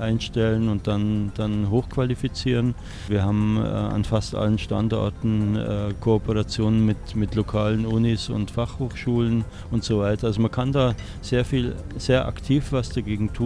einstellen 0.00 0.68
und 0.68 0.86
dann, 0.86 1.32
dann 1.34 1.70
hochqualifizieren. 1.70 2.74
Wir 3.08 3.24
haben 3.24 3.56
äh, 3.56 3.66
an 3.66 4.04
fast 4.04 4.34
allen 4.34 4.58
Standorten 4.58 4.98
Standorten, 4.98 5.56
äh, 5.56 5.94
Kooperationen 6.00 6.84
mit, 6.84 7.14
mit 7.14 7.34
lokalen 7.34 7.86
Unis 7.86 8.28
und 8.28 8.50
Fachhochschulen 8.50 9.44
und 9.70 9.84
so 9.84 10.00
weiter. 10.00 10.26
Also 10.26 10.40
man 10.40 10.50
kann 10.50 10.72
da 10.72 10.94
sehr 11.20 11.44
viel, 11.44 11.74
sehr 11.96 12.26
aktiv 12.26 12.72
was 12.72 12.90
dagegen 12.90 13.32
tun. 13.32 13.37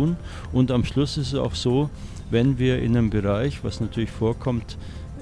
Und 0.52 0.70
am 0.70 0.84
Schluss 0.84 1.16
ist 1.16 1.32
es 1.32 1.38
auch 1.38 1.54
so, 1.54 1.90
wenn 2.30 2.58
wir 2.58 2.80
in 2.80 2.96
einem 2.96 3.10
Bereich, 3.10 3.62
was 3.62 3.80
natürlich 3.80 4.10
vorkommt, 4.10 4.76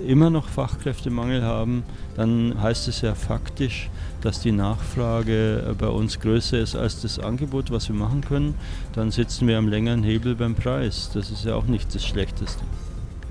immer 0.07 0.31
noch 0.31 0.49
Fachkräftemangel 0.49 1.43
haben, 1.43 1.83
dann 2.17 2.61
heißt 2.61 2.89
es 2.89 3.03
ja 3.03 3.15
faktisch, 3.15 3.91
dass 4.23 4.41
die 4.41 4.53
Nachfrage 4.53 5.75
bei 5.79 5.89
uns 5.89 6.21
größer 6.21 6.59
ist 6.59 6.77
als 6.77 7.03
das 7.03 7.19
Angebot, 7.19 7.71
was 7.71 7.89
wir 7.89 7.97
machen 7.97 8.23
können. 8.23 8.55
Dann 8.95 9.11
sitzen 9.11 9.47
wir 9.49 9.59
am 9.59 9.69
längeren 9.69 10.03
Hebel 10.03 10.35
beim 10.35 10.55
Preis. 10.55 11.11
Das 11.13 11.31
ist 11.31 11.45
ja 11.45 11.55
auch 11.55 11.67
nicht 11.67 11.95
das 11.95 12.05
Schlechteste. 12.05 12.63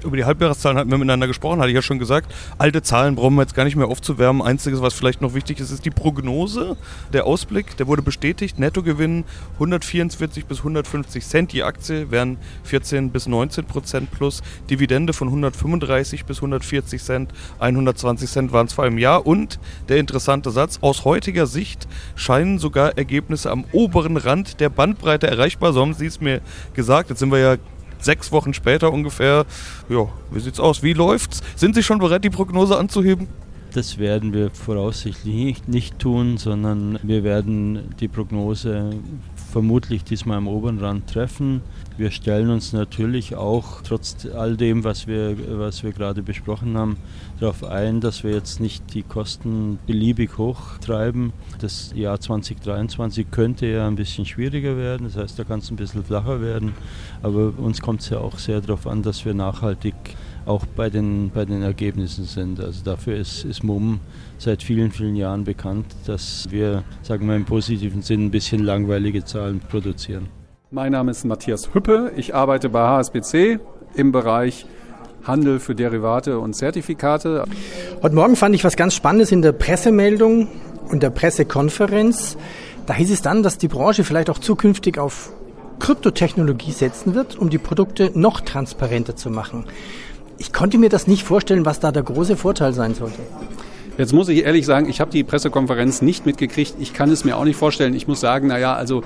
Über 0.04 0.16
die 0.16 0.26
Halbjahreszahlen 0.26 0.78
hatten 0.78 0.90
wir 0.90 0.98
miteinander 0.98 1.28
gesprochen, 1.28 1.60
hatte 1.60 1.70
ich 1.70 1.76
ja 1.76 1.82
schon 1.82 2.00
gesagt. 2.00 2.34
Alte 2.58 2.82
Zahlen 2.82 3.16
brauchen 3.16 3.36
wir 3.36 3.42
jetzt 3.42 3.56
gar 3.56 3.66
nicht 3.66 3.76
mehr 3.76 3.88
aufzuwärmen. 3.88 4.42
Einziges, 4.42 4.82
was 4.82 4.94
vielleicht 4.94 5.22
noch 5.22 5.34
wichtig 5.34 5.60
ist, 5.60 5.72
ist 5.72 5.84
die 5.86 5.90
Prognose. 5.90 6.78
Der 7.12 7.26
Ausblick, 7.26 7.76
der 7.78 7.88
wurde 7.88 8.02
bestätigt. 8.02 8.60
Nettogewinn 8.60 9.26
144 9.56 10.46
bis 10.46 10.60
150 10.60 11.26
Cent 11.26 11.54
je 11.54 11.64
Aktie, 11.64 12.12
wären 12.12 12.38
14 12.64 13.12
bis 13.12 13.28
19 13.28 13.66
Prozent 13.66 14.12
plus. 14.12 14.42
Dividende 14.70 15.14
von 15.14 15.28
135 15.28 16.26
bis 16.26 16.38
140 16.38 17.04
Cent, 17.04 17.34
120 17.60 18.30
Cent 18.30 18.52
waren 18.54 18.68
es 18.68 18.74
vor 18.74 18.86
einem 18.86 18.98
Jahr. 18.98 19.26
Und 19.26 19.60
der 19.90 19.98
interessante 19.98 20.52
Satz, 20.52 20.80
aus 20.82 21.04
heutiger 21.06 21.46
Sicht 21.46 21.88
scheinen 22.16 22.60
sogar 22.60 22.98
Ergebnisse 22.98 23.52
am 23.52 23.66
oberen 23.72 24.18
Rand 24.18 24.60
der 24.60 24.70
Bandbreite 24.70 25.28
erreichbar. 25.28 25.74
So 25.74 25.82
haben 25.82 25.94
Sie 25.94 26.06
es 26.06 26.22
mir 26.22 26.42
gesagt. 26.74 27.10
Jetzt 27.10 27.20
sind 27.20 27.32
wir 27.32 27.40
ja 27.40 27.58
sechs 28.00 28.32
Wochen 28.32 28.54
später 28.54 28.92
ungefähr. 28.92 29.46
Ja, 29.90 30.08
wie 30.32 30.40
sieht's 30.40 30.60
aus? 30.60 30.84
Wie 30.84 30.94
läuft's? 30.94 31.42
Sind 31.56 31.76
Sie 31.76 31.84
schon 31.84 32.00
bereit, 32.00 32.24
die 32.24 32.30
Prognose 32.30 32.78
anzuheben? 32.78 33.28
Das 33.74 34.00
werden 34.00 34.34
wir 34.34 34.50
voraussichtlich 34.50 35.36
nicht, 35.36 35.68
nicht 35.68 36.00
tun, 36.00 36.38
sondern 36.38 36.98
wir 37.04 37.24
werden 37.24 37.96
die 38.00 38.08
Prognose 38.08 38.92
vermutlich 39.50 40.04
diesmal 40.04 40.38
am 40.38 40.48
oberen 40.48 40.78
Rand 40.80 41.08
treffen. 41.08 41.62
Wir 41.98 42.12
stellen 42.12 42.50
uns 42.50 42.72
natürlich 42.72 43.36
auch, 43.36 43.82
trotz 43.82 44.26
all 44.26 44.56
dem, 44.56 44.84
was 44.84 45.08
wir, 45.08 45.36
was 45.60 45.84
wir 45.84 45.92
gerade 45.92 46.22
besprochen 46.22 46.78
haben, 46.78 46.98
darauf 47.40 47.64
ein, 47.64 48.00
dass 48.00 48.24
wir 48.24 48.32
jetzt 48.32 48.60
nicht 48.60 48.94
die 48.94 49.04
Kosten 49.04 49.80
beliebig 49.88 50.38
hochtreiben. 50.38 51.34
Das 51.60 51.92
Jahr 51.96 52.20
2023 52.20 53.32
könnte 53.32 53.66
ja 53.66 53.88
ein 53.88 53.96
bisschen 53.96 54.26
schwieriger 54.26 54.78
werden, 54.78 55.06
das 55.06 55.18
heißt, 55.18 55.40
da 55.40 55.44
kann 55.44 55.60
es 55.60 55.72
ein 55.72 55.78
bisschen 55.78 56.04
flacher 56.04 56.42
werden. 56.42 56.74
Aber 57.24 57.54
uns 57.58 57.82
kommt 57.82 58.02
es 58.02 58.10
ja 58.10 58.20
auch 58.20 58.38
sehr 58.38 58.62
darauf 58.62 58.88
an, 58.88 59.02
dass 59.02 59.26
wir 59.26 59.34
nachhaltig 59.34 59.96
auch 60.50 60.66
bei 60.66 60.90
den, 60.90 61.30
bei 61.30 61.46
den 61.46 61.62
Ergebnissen 61.62 62.26
sind. 62.26 62.60
Also 62.60 62.84
dafür 62.84 63.16
ist, 63.16 63.46
ist 63.46 63.64
MUM 63.64 64.00
seit 64.38 64.64
vielen, 64.64 64.92
vielen 64.92 65.16
Jahren 65.16 65.44
bekannt, 65.44 65.86
dass 66.08 66.48
wir, 66.50 66.84
sagen 67.04 67.28
wir 67.28 67.36
im 67.36 67.46
positiven 67.46 68.02
Sinn, 68.02 68.26
ein 68.26 68.32
bisschen 68.32 68.64
langweilige 68.64 69.24
Zahlen 69.24 69.60
produzieren. 69.60 70.28
Mein 70.72 70.92
Name 70.92 71.12
ist 71.12 71.24
Matthias 71.24 71.74
Hüppe. 71.74 72.12
Ich 72.16 72.34
arbeite 72.34 72.70
bei 72.70 72.82
HSBC 72.82 73.60
im 73.96 74.12
Bereich 74.12 74.66
Handel 75.24 75.60
für 75.60 75.76
Derivate 75.76 76.40
und 76.40 76.56
Zertifikate. 76.56 77.44
Heute 78.02 78.16
Morgen 78.16 78.36
fand 78.36 78.56
ich 78.56 78.64
was 78.64 78.76
ganz 78.76 78.96
Spannendes 78.96 79.32
in 79.32 79.42
der 79.42 79.52
Pressemeldung 79.52 80.48
und 80.90 81.04
der 81.04 81.12
Pressekonferenz. 81.12 82.38
Da 82.88 82.96
hieß 82.96 83.12
es 83.12 83.22
dann, 83.22 83.44
dass 83.44 83.60
die 83.60 83.68
Branche 83.68 84.04
vielleicht 84.04 84.30
auch 84.30 84.40
zukünftig 84.40 84.98
auf 84.98 85.32
Kryptotechnologie 85.80 86.72
setzen 86.72 87.14
wird, 87.14 87.38
um 87.38 87.50
die 87.50 87.58
Produkte 87.58 88.12
noch 88.14 88.42
transparenter 88.42 89.16
zu 89.16 89.30
machen. 89.30 89.66
Ich 90.40 90.54
konnte 90.54 90.78
mir 90.78 90.90
das 90.90 91.06
nicht 91.06 91.24
vorstellen, 91.24 91.66
was 91.66 91.80
da 91.80 91.92
der 91.92 92.04
große 92.04 92.38
Vorteil 92.38 92.74
sein 92.74 92.96
sollte. 92.96 93.20
Jetzt 93.98 94.14
muss 94.14 94.30
ich 94.30 94.46
ehrlich 94.46 94.66
sagen, 94.66 94.90
ich 94.90 95.02
habe 95.02 95.12
die 95.12 95.26
Pressekonferenz 95.26 96.02
nicht 96.02 96.26
mitgekriegt. 96.26 96.76
Ich 96.80 96.94
kann 96.94 97.12
es 97.12 97.26
mir 97.26 97.36
auch 97.36 97.44
nicht 97.44 97.58
vorstellen. 97.58 97.94
Ich 97.94 98.08
muss 98.08 98.22
sagen, 98.22 98.48
naja, 98.48 98.74
also 98.74 99.04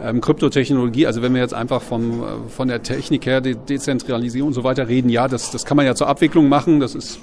ähm, 0.00 0.20
Kryptotechnologie, 0.20 1.08
also 1.08 1.20
wenn 1.20 1.34
wir 1.34 1.40
jetzt 1.40 1.54
einfach 1.54 1.82
vom, 1.82 2.22
äh, 2.22 2.26
von 2.48 2.68
der 2.68 2.84
Technik 2.84 3.26
her, 3.26 3.40
De 3.40 3.56
Dezentralisierung 3.68 4.48
und 4.48 4.54
so 4.54 4.62
weiter 4.62 4.86
reden, 4.86 5.10
ja, 5.10 5.26
das, 5.26 5.50
das 5.50 5.64
kann 5.64 5.76
man 5.76 5.84
ja 5.84 5.96
zur 5.96 6.06
Abwicklung 6.06 6.48
machen. 6.48 6.78
Das 6.78 6.94
ist 6.94 7.18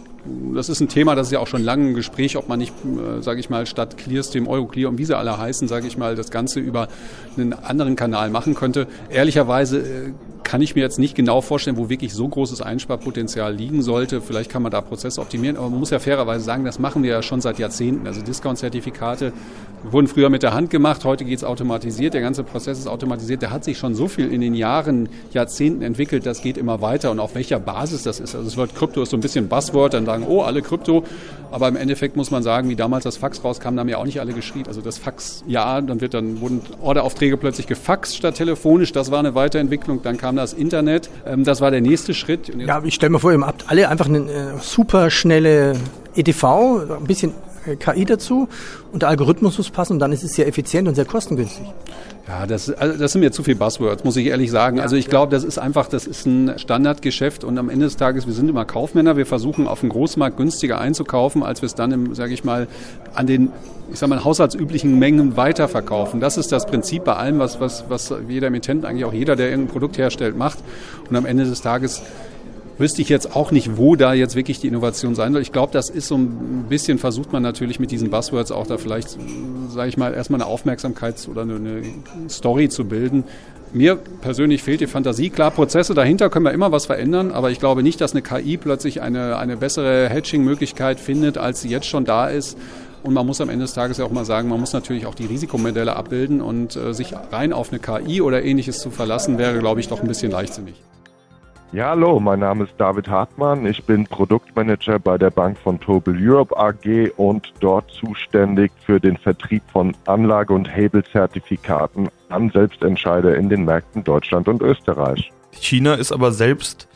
das 0.53 0.69
ist 0.69 0.79
ein 0.79 0.88
Thema, 0.88 1.15
das 1.15 1.27
ist 1.27 1.33
ja 1.33 1.39
auch 1.39 1.47
schon 1.47 1.63
lange 1.63 1.89
ein 1.89 1.93
Gespräch, 1.93 2.35
ob 2.35 2.50
man 2.50 2.59
nicht, 2.59 2.74
äh, 2.83 3.21
sage 3.21 3.39
ich 3.39 3.50
mal, 3.50 3.65
statt 3.65 3.97
Clearstream, 3.97 4.47
Euroclear 4.47 4.89
und 4.89 4.97
wie 4.97 5.05
sie 5.05 5.15
alle 5.15 5.38
heißen, 5.38 5.67
sage 5.67 5.88
ich 5.88 5.97
mal, 5.97 6.15
das 6.15 6.31
Ganze 6.31 6.59
über 6.59 6.88
einen 7.38 7.53
anderen 7.53 7.95
Kanal 7.95 8.29
machen 8.29 8.55
könnte. 8.55 8.88
Ehrlicherweise 9.09 9.79
äh, 9.79 10.13
kann 10.45 10.61
ich 10.61 10.75
mir 10.75 10.81
jetzt 10.81 10.99
nicht 10.99 11.15
genau 11.15 11.41
vorstellen, 11.41 11.75
wo 11.75 11.89
wirklich 11.89 12.13
so 12.13 12.25
großes 12.25 12.61
Einsparpotenzial 12.61 13.53
liegen 13.53 13.81
sollte. 13.81 14.21
Vielleicht 14.21 14.49
kann 14.49 14.61
man 14.61 14.71
da 14.71 14.79
Prozesse 14.79 15.19
optimieren, 15.19 15.57
aber 15.57 15.69
man 15.69 15.79
muss 15.79 15.89
ja 15.89 15.99
fairerweise 15.99 16.45
sagen, 16.45 16.63
das 16.63 16.79
machen 16.79 17.03
wir 17.03 17.09
ja 17.09 17.21
schon 17.23 17.41
seit 17.41 17.59
Jahrzehnten. 17.59 18.07
Also 18.07 18.21
Discount-Zertifikate 18.21 19.33
wurden 19.91 20.07
früher 20.07 20.29
mit 20.29 20.43
der 20.43 20.53
Hand 20.53 20.69
gemacht, 20.69 21.03
heute 21.03 21.25
geht 21.25 21.37
es 21.37 21.43
automatisiert, 21.43 22.13
der 22.13 22.21
ganze 22.21 22.43
Prozess 22.43 22.79
ist 22.79 22.87
automatisiert. 22.87 23.43
Da 23.43 23.49
hat 23.49 23.63
sich 23.63 23.77
schon 23.77 23.95
so 23.95 24.07
viel 24.07 24.31
in 24.31 24.41
den 24.41 24.53
Jahren, 24.53 25.09
Jahrzehnten 25.31 25.81
entwickelt, 25.81 26.25
das 26.25 26.41
geht 26.41 26.57
immer 26.57 26.81
weiter 26.81 27.11
und 27.11 27.19
auf 27.19 27.35
welcher 27.35 27.59
Basis 27.59 28.03
das 28.03 28.19
ist. 28.19 28.35
Also 28.35 28.45
das 28.45 28.57
Wort 28.57 28.75
Krypto 28.75 29.01
ist 29.01 29.09
so 29.09 29.17
ein 29.17 29.21
bisschen 29.21 29.47
Buzzword, 29.47 29.93
dann 29.93 30.05
sagen, 30.05 30.25
oh, 30.27 30.41
alle 30.41 30.61
Krypto, 30.61 31.03
aber 31.51 31.67
im 31.67 31.75
Endeffekt 31.75 32.15
muss 32.15 32.31
man 32.31 32.43
sagen, 32.43 32.69
wie 32.69 32.75
damals 32.75 33.03
das 33.03 33.17
Fax 33.17 33.43
rauskam, 33.43 33.75
da 33.75 33.81
haben 33.81 33.89
ja 33.89 33.97
auch 33.97 34.05
nicht 34.05 34.19
alle 34.19 34.33
geschrieben. 34.33 34.67
Also 34.67 34.81
das 34.81 34.97
Fax, 34.97 35.43
ja, 35.47 35.81
dann 35.81 36.01
wird 36.01 36.13
dann 36.13 36.41
wurden 36.41 36.61
Orderaufträge 36.81 37.37
plötzlich 37.37 37.67
gefaxt 37.67 38.17
statt 38.17 38.35
telefonisch, 38.35 38.91
das 38.91 39.11
war 39.11 39.19
eine 39.19 39.35
Weiterentwicklung, 39.35 40.01
dann 40.01 40.17
kam 40.17 40.35
das 40.36 40.54
Internet, 40.54 41.10
ähm, 41.25 41.44
das 41.44 41.62
war 41.62 41.72
der 41.72 41.82
nächste 41.82 42.13
Schritt. 42.13 42.51
Ja, 42.56 42.82
ich 42.84 42.96
stelle 42.96 43.12
mir 43.12 43.20
vor, 43.20 43.32
ihr 43.32 43.42
habt 43.42 43.65
alle 43.70 43.89
einfach 43.89 44.08
eine 44.08 44.20
äh, 44.20 44.60
super 44.62 45.10
schnelle 45.10 45.75
EDV, 46.15 46.44
ein 46.44 47.04
bisschen 47.06 47.34
KI 47.79 48.05
dazu 48.05 48.48
und 48.91 49.01
der 49.01 49.10
Algorithmus 49.10 49.57
muss 49.57 49.69
passen 49.69 49.93
und 49.93 50.00
dann 50.00 50.12
ist 50.12 50.24
es 50.24 50.34
sehr 50.34 50.48
effizient 50.48 50.88
und 50.88 50.95
sehr 50.95 51.05
kostengünstig. 51.05 51.65
Ja, 52.27 52.48
das, 52.48 52.72
also 52.72 52.98
das 52.98 53.12
sind 53.12 53.22
mir 53.22 53.31
zu 53.31 53.43
viel 53.43 53.55
Buzzwords, 53.55 54.03
muss 54.03 54.17
ich 54.17 54.27
ehrlich 54.27 54.50
sagen. 54.50 54.79
Also 54.79 54.95
ich 54.95 55.07
glaube, 55.07 55.31
das 55.31 55.43
ist 55.43 55.60
einfach, 55.60 55.88
das 55.88 56.07
ist 56.07 56.25
ein 56.25 56.57
Standardgeschäft 56.57 57.43
und 57.43 57.57
am 57.57 57.69
Ende 57.69 57.86
des 57.86 57.98
Tages, 57.98 58.25
wir 58.25 58.34
sind 58.34 58.50
immer 58.50 58.65
Kaufmänner, 58.65 59.15
wir 59.15 59.27
versuchen 59.27 59.67
auf 59.67 59.81
dem 59.81 59.89
Großmarkt 59.89 60.38
günstiger 60.38 60.79
einzukaufen, 60.79 61.43
als 61.43 61.62
wir 61.62 61.67
es 61.67 61.75
dann, 61.75 61.91
im, 61.91 62.15
sage 62.15 62.34
ich 62.34 62.43
mal, 62.43 62.67
an 63.13 63.27
den 63.27 63.51
ich 63.91 64.00
sag 64.00 64.10
mal, 64.10 64.24
haushaltsüblichen 64.24 64.98
Mengen 64.98 65.38
weiterverkaufen. 65.38 66.19
Das 66.19 66.38
ist 66.38 66.51
das 66.51 66.65
Prinzip 66.65 67.03
bei 67.03 67.13
allem, 67.13 67.38
was, 67.38 67.60
was, 67.60 67.86
was 67.88 68.12
jeder 68.27 68.48
Emittent, 68.48 68.84
eigentlich 68.84 69.05
auch 69.05 69.13
jeder, 69.13 69.36
der 69.36 69.50
irgendein 69.50 69.72
Produkt 69.72 70.00
herstellt, 70.00 70.36
macht. 70.36 70.57
Und 71.07 71.15
am 71.15 71.27
Ende 71.27 71.45
des 71.45 71.62
Tages 71.62 72.01
wüsste 72.77 73.01
ich 73.01 73.10
jetzt 73.10 73.36
auch 73.36 73.51
nicht, 73.51 73.77
wo 73.77 73.96
da 73.96 74.13
jetzt 74.13 74.36
wirklich 74.36 74.60
die 74.60 74.67
Innovation 74.67 75.15
sein 75.15 75.34
soll. 75.34 75.41
Ich 75.41 75.51
glaube, 75.51 75.72
das 75.72 75.89
ist 75.89 76.08
so 76.08 76.15
ein 76.15 76.65
bisschen, 76.70 76.98
versucht 76.98 77.32
man 77.32 77.41
natürlich 77.44 77.79
mit 77.79 77.91
diesen 77.91 78.10
Buzzwords 78.10 78.51
auch 78.51 78.67
da 78.67 78.77
vielleicht, 78.77 79.17
sage 79.70 79.89
ich 79.89 79.98
mal, 79.98 80.13
erstmal 80.13 80.41
eine 80.41 80.50
Aufmerksamkeit 80.50 81.27
oder 81.29 81.44
eine, 81.44 81.82
Story 82.29 82.70
zu 82.70 82.86
bilden. 82.86 83.24
Mir 83.74 83.96
persönlich 83.96 84.63
fehlt 84.63 84.82
die 84.82 84.88
Fantasie. 84.88 85.29
Klar, 85.29 85.51
Prozesse 85.51 85.94
dahinter 85.94 86.29
können 86.29 86.46
wir 86.46 86.53
immer 86.53 86.72
was 86.72 86.86
verändern, 86.86 87.32
aber 87.32 87.51
ich 87.51 87.60
glaube 87.60 87.84
nicht, 87.84 88.00
dass 88.00 88.13
eine 88.13 88.22
KI 88.22 88.58
plötzlich 88.58 89.01
eine, 89.01 89.38
eine 89.38 89.58
bessere 89.58 90.08
Hedging-Möglichkeit 90.10 91.00
findet, 91.00 91.38
als 91.38 91.62
sie 91.62 91.70
jetzt 91.70 91.88
schon 91.88 92.05
da 92.05 92.27
ist. 92.27 92.58
Und 93.03 93.13
man 93.13 93.25
muss 93.25 93.39
am 93.41 93.50
Ende 93.50 93.65
des 93.65 93.74
Tages 93.74 93.98
ja 93.98 94.05
auch 94.05 94.12
mal 94.12 94.25
sagen, 94.25 94.50
man 94.50 94.60
muss 94.60 94.74
natürlich 94.74 95.05
auch 95.05 95.13
die 95.13 95.25
Risikomodelle 95.25 95.96
abbilden 95.96 96.41
und 96.41 96.75
äh, 96.75 96.94
sich 96.94 97.13
rein 97.32 97.53
auf 97.53 97.72
eine 97.72 97.79
KI 97.79 98.22
oder 98.22 98.44
ähnliches 98.44 98.79
zu 98.79 98.89
verlassen, 98.89 99.38
wäre, 99.38 99.60
glaube 99.60 99.79
ich, 99.79 99.88
doch 99.89 100.01
ein 100.01 100.08
bisschen 100.08 100.32
leichtsinnig. 100.32 100.82
Ja, 101.72 101.89
hallo, 101.89 102.19
mein 102.19 102.39
Name 102.39 102.65
ist 102.65 102.74
David 102.77 103.10
Hartmann. 103.10 103.65
Ich 103.65 103.84
bin 103.84 104.05
Produktmanager 104.05 104.98
bei 105.00 105.17
der 105.17 105.29
Bank 105.29 105.57
von 105.57 105.79
Tobel 105.79 106.15
Europe 106.17 106.55
AG 106.55 107.12
und 107.17 107.51
dort 107.60 107.91
zuständig 107.91 108.72
für 108.86 109.00
den 109.00 109.17
Vertrieb 109.17 109.63
von 109.74 109.95
Anlage- 110.05 110.53
und 110.53 110.74
Hebelzertifikaten 110.74 112.10
an 112.29 112.50
Selbstentscheider 112.51 113.36
in 113.36 113.50
den 113.50 113.65
Märkten 113.65 114.03
Deutschland 114.03 114.48
und 114.48 114.62
Österreich. 114.62 115.31
China 115.51 115.95
ist 115.95 116.12
aber 116.12 116.31
selbst 116.31 116.88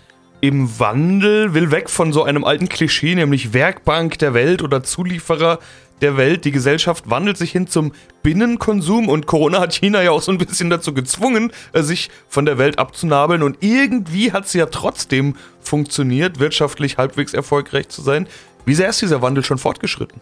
im 0.42 0.80
Wandel, 0.80 1.54
will 1.54 1.72
weg 1.72 1.90
von 1.90 2.14
so 2.14 2.24
einem 2.24 2.46
alten 2.46 2.70
Klischee, 2.70 3.16
nämlich 3.16 3.54
Werkbank 3.54 4.20
der 4.20 4.34
Welt 4.34 4.62
oder 4.62 4.84
Zulieferer 4.84 5.60
der 6.02 6.18
Welt. 6.18 6.46
Die 6.46 6.52
Gesellschaft 6.52 7.10
wandelt 7.10 7.38
sich 7.38 7.52
hin 7.52 7.68
zum 7.68 7.92
Binnenkonsum 8.24 9.10
und 9.10 9.26
Corona 9.26 9.60
hat 9.60 9.74
China 9.74 10.02
ja 10.02 10.12
auch 10.12 10.22
so 10.22 10.32
ein 10.32 10.38
bisschen 10.38 10.70
dazu 10.70 10.94
gezwungen, 10.94 11.52
äh, 11.74 11.82
sich 11.82 12.10
von 12.28 12.46
der 12.46 12.58
Welt 12.58 12.80
abzunabeln 12.80 13.44
und 13.44 13.58
irgendwie 13.62 14.32
hat 14.32 14.46
es 14.46 14.54
ja 14.54 14.66
trotzdem 14.66 15.36
funktioniert, 15.62 16.40
wirtschaftlich 16.40 16.98
halbwegs 16.98 17.34
erfolgreich 17.34 17.90
zu 17.90 18.02
sein. 18.02 18.28
Wie 18.66 18.74
sehr 18.74 18.90
ist 18.90 19.02
dieser 19.02 19.22
Wandel 19.22 19.44
schon 19.44 19.58
fortgeschritten? 19.58 20.22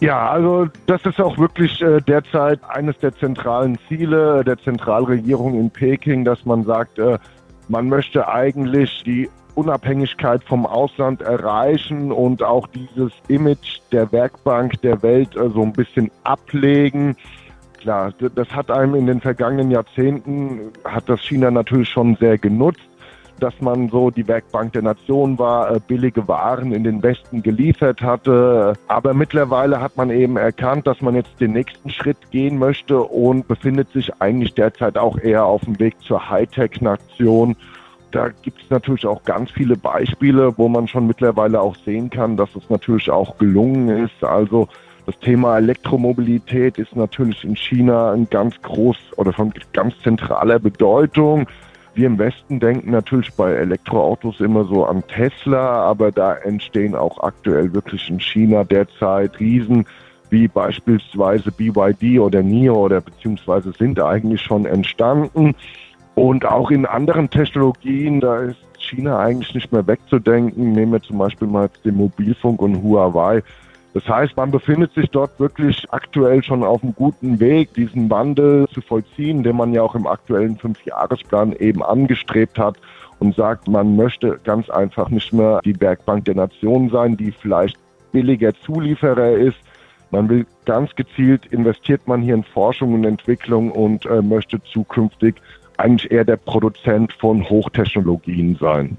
Ja, 0.00 0.28
also 0.28 0.68
das 0.86 1.04
ist 1.06 1.20
auch 1.20 1.38
wirklich 1.38 1.80
äh, 1.80 2.00
derzeit 2.00 2.60
eines 2.68 2.98
der 2.98 3.14
zentralen 3.14 3.78
Ziele 3.88 4.44
der 4.44 4.58
Zentralregierung 4.58 5.58
in 5.58 5.70
Peking, 5.70 6.24
dass 6.24 6.44
man 6.44 6.64
sagt, 6.64 6.98
äh, 6.98 7.18
man 7.68 7.88
möchte 7.88 8.28
eigentlich 8.28 9.02
die 9.04 9.30
Unabhängigkeit 9.54 10.42
vom 10.44 10.66
Ausland 10.66 11.22
erreichen 11.22 12.12
und 12.12 12.42
auch 12.42 12.66
dieses 12.68 13.12
Image 13.28 13.80
der 13.92 14.10
Werkbank 14.12 14.80
der 14.82 15.02
Welt 15.02 15.36
äh, 15.36 15.48
so 15.50 15.62
ein 15.62 15.72
bisschen 15.72 16.10
ablegen. 16.24 17.16
Klar, 17.80 18.12
das 18.34 18.48
hat 18.50 18.70
einem 18.70 18.94
in 18.94 19.06
den 19.06 19.20
vergangenen 19.20 19.70
Jahrzehnten, 19.70 20.72
hat 20.84 21.08
das 21.08 21.20
China 21.20 21.50
natürlich 21.50 21.88
schon 21.90 22.16
sehr 22.16 22.38
genutzt, 22.38 22.80
dass 23.40 23.60
man 23.60 23.88
so 23.90 24.10
die 24.10 24.26
Werkbank 24.26 24.72
der 24.72 24.82
Nation 24.82 25.38
war, 25.38 25.70
äh, 25.70 25.80
billige 25.86 26.26
Waren 26.28 26.72
in 26.72 26.84
den 26.84 27.02
Westen 27.02 27.42
geliefert 27.42 28.00
hatte. 28.00 28.74
Aber 28.88 29.12
mittlerweile 29.12 29.80
hat 29.80 29.96
man 29.96 30.10
eben 30.10 30.36
erkannt, 30.36 30.86
dass 30.86 31.00
man 31.00 31.14
jetzt 31.14 31.40
den 31.40 31.52
nächsten 31.52 31.90
Schritt 31.90 32.30
gehen 32.30 32.58
möchte 32.58 33.00
und 33.00 33.48
befindet 33.48 33.90
sich 33.92 34.10
eigentlich 34.20 34.54
derzeit 34.54 34.96
auch 34.96 35.18
eher 35.18 35.44
auf 35.44 35.62
dem 35.62 35.78
Weg 35.78 36.00
zur 36.00 36.30
Hightech-Nation 36.30 37.56
da 38.14 38.28
gibt 38.42 38.62
es 38.62 38.70
natürlich 38.70 39.06
auch 39.06 39.24
ganz 39.24 39.50
viele 39.50 39.76
Beispiele, 39.76 40.56
wo 40.56 40.68
man 40.68 40.86
schon 40.86 41.06
mittlerweile 41.06 41.60
auch 41.60 41.74
sehen 41.84 42.10
kann, 42.10 42.36
dass 42.36 42.54
es 42.54 42.70
natürlich 42.70 43.10
auch 43.10 43.38
gelungen 43.38 43.88
ist. 43.88 44.22
Also 44.22 44.68
das 45.06 45.18
Thema 45.18 45.58
Elektromobilität 45.58 46.78
ist 46.78 46.94
natürlich 46.94 47.42
in 47.44 47.56
China 47.56 48.12
ein 48.12 48.28
ganz 48.30 48.60
groß 48.62 48.96
oder 49.16 49.32
von 49.32 49.52
ganz 49.72 49.94
zentraler 50.02 50.60
Bedeutung. 50.60 51.46
Wir 51.94 52.06
im 52.06 52.18
Westen 52.18 52.60
denken 52.60 52.92
natürlich 52.92 53.32
bei 53.34 53.52
Elektroautos 53.52 54.40
immer 54.40 54.64
so 54.64 54.84
an 54.84 55.02
Tesla, 55.08 55.84
aber 55.84 56.12
da 56.12 56.34
entstehen 56.34 56.94
auch 56.94 57.22
aktuell 57.22 57.74
wirklich 57.74 58.08
in 58.08 58.20
China 58.20 58.64
derzeit 58.64 59.38
Riesen 59.40 59.86
wie 60.30 60.48
beispielsweise 60.48 61.52
BYD 61.52 62.18
oder 62.18 62.42
NIO 62.42 62.74
oder 62.74 63.00
beziehungsweise 63.00 63.72
sind 63.72 64.00
eigentlich 64.00 64.40
schon 64.40 64.66
entstanden. 64.66 65.54
Und 66.14 66.46
auch 66.46 66.70
in 66.70 66.86
anderen 66.86 67.28
Technologien, 67.28 68.20
da 68.20 68.38
ist 68.38 68.58
China 68.78 69.18
eigentlich 69.18 69.54
nicht 69.54 69.72
mehr 69.72 69.86
wegzudenken. 69.86 70.72
Nehmen 70.72 70.92
wir 70.92 71.02
zum 71.02 71.18
Beispiel 71.18 71.48
mal 71.48 71.68
den 71.84 71.96
Mobilfunk 71.96 72.62
und 72.62 72.82
Huawei. 72.82 73.42
Das 73.94 74.08
heißt, 74.08 74.36
man 74.36 74.50
befindet 74.50 74.92
sich 74.94 75.08
dort 75.10 75.38
wirklich 75.38 75.86
aktuell 75.90 76.42
schon 76.42 76.64
auf 76.64 76.82
einem 76.82 76.94
guten 76.94 77.38
Weg, 77.38 77.74
diesen 77.74 78.10
Wandel 78.10 78.66
zu 78.68 78.80
vollziehen, 78.80 79.44
den 79.44 79.56
man 79.56 79.72
ja 79.72 79.82
auch 79.82 79.94
im 79.94 80.06
aktuellen 80.06 80.56
Fünfjahresplan 80.56 81.52
eben 81.54 81.82
angestrebt 81.82 82.58
hat 82.58 82.76
und 83.20 83.36
sagt, 83.36 83.68
man 83.68 83.94
möchte 83.94 84.40
ganz 84.42 84.68
einfach 84.68 85.10
nicht 85.10 85.32
mehr 85.32 85.60
die 85.64 85.80
Werkbank 85.80 86.24
der 86.24 86.34
Nation 86.34 86.90
sein, 86.90 87.16
die 87.16 87.30
vielleicht 87.30 87.78
billiger 88.10 88.52
Zulieferer 88.54 89.32
ist. 89.32 89.58
Man 90.10 90.28
will 90.28 90.46
ganz 90.64 90.94
gezielt 90.96 91.46
investiert 91.46 92.06
man 92.08 92.20
hier 92.20 92.34
in 92.34 92.44
Forschung 92.44 92.94
und 92.94 93.04
Entwicklung 93.04 93.70
und 93.70 94.06
äh, 94.06 94.22
möchte 94.22 94.60
zukünftig 94.62 95.36
eigentlich 95.78 96.10
eher 96.10 96.24
der 96.24 96.36
Produzent 96.36 97.12
von 97.14 97.48
Hochtechnologien 97.48 98.56
sein. 98.60 98.96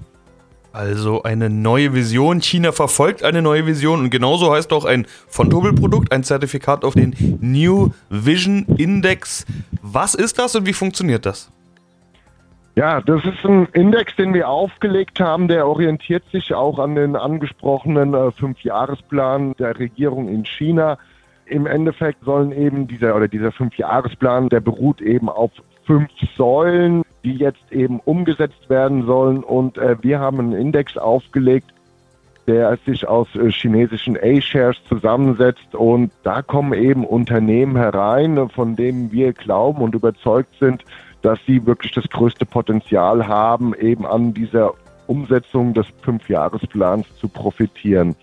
Also 0.76 1.22
eine 1.22 1.48
neue 1.48 1.94
Vision. 1.94 2.42
China 2.42 2.70
verfolgt 2.70 3.22
eine 3.22 3.40
neue 3.40 3.66
Vision 3.66 4.00
und 4.00 4.10
genauso 4.10 4.52
heißt 4.52 4.74
auch 4.74 4.84
ein 4.84 5.06
von 5.26 5.48
Doppelprodukt, 5.48 6.12
ein 6.12 6.22
Zertifikat 6.22 6.84
auf 6.84 6.92
den 6.92 7.14
New 7.40 7.92
Vision 8.10 8.66
Index. 8.76 9.46
Was 9.80 10.14
ist 10.14 10.38
das 10.38 10.54
und 10.54 10.66
wie 10.66 10.74
funktioniert 10.74 11.24
das? 11.24 11.50
Ja, 12.74 13.00
das 13.00 13.24
ist 13.24 13.42
ein 13.42 13.66
Index, 13.72 14.14
den 14.16 14.34
wir 14.34 14.50
aufgelegt 14.50 15.18
haben, 15.18 15.48
der 15.48 15.66
orientiert 15.66 16.24
sich 16.30 16.52
auch 16.52 16.78
an 16.78 16.94
den 16.94 17.16
angesprochenen 17.16 18.12
äh, 18.12 18.30
Fünfjahresplan 18.32 19.54
der 19.54 19.78
Regierung 19.78 20.28
in 20.28 20.44
China. 20.44 20.98
Im 21.46 21.64
Endeffekt 21.64 22.22
sollen 22.22 22.52
eben 22.52 22.86
dieser 22.86 23.16
oder 23.16 23.28
dieser 23.28 23.50
Fünfjahresplan, 23.50 24.50
der 24.50 24.60
beruht 24.60 25.00
eben 25.00 25.30
auf 25.30 25.52
fünf 25.86 26.10
Säulen, 26.36 27.02
die 27.24 27.34
jetzt 27.34 27.72
eben 27.72 28.00
umgesetzt 28.00 28.68
werden 28.68 29.06
sollen. 29.06 29.42
Und 29.42 29.78
äh, 29.78 29.96
wir 30.02 30.20
haben 30.20 30.40
einen 30.40 30.52
Index 30.52 30.96
aufgelegt, 30.96 31.72
der 32.46 32.76
sich 32.84 33.08
aus 33.08 33.28
äh, 33.34 33.50
chinesischen 33.50 34.16
A-Shares 34.16 34.76
zusammensetzt. 34.88 35.74
Und 35.74 36.12
da 36.22 36.42
kommen 36.42 36.74
eben 36.74 37.04
Unternehmen 37.04 37.76
herein, 37.76 38.48
von 38.50 38.76
denen 38.76 39.10
wir 39.12 39.32
glauben 39.32 39.82
und 39.82 39.94
überzeugt 39.94 40.54
sind, 40.60 40.84
dass 41.22 41.38
sie 41.46 41.66
wirklich 41.66 41.92
das 41.92 42.08
größte 42.08 42.46
Potenzial 42.46 43.26
haben, 43.26 43.74
eben 43.74 44.06
an 44.06 44.34
dieser 44.34 44.74
Umsetzung 45.06 45.74
des 45.74 45.86
Fünfjahresplans 46.02 47.06
zu 47.16 47.28
profitieren. 47.28 48.14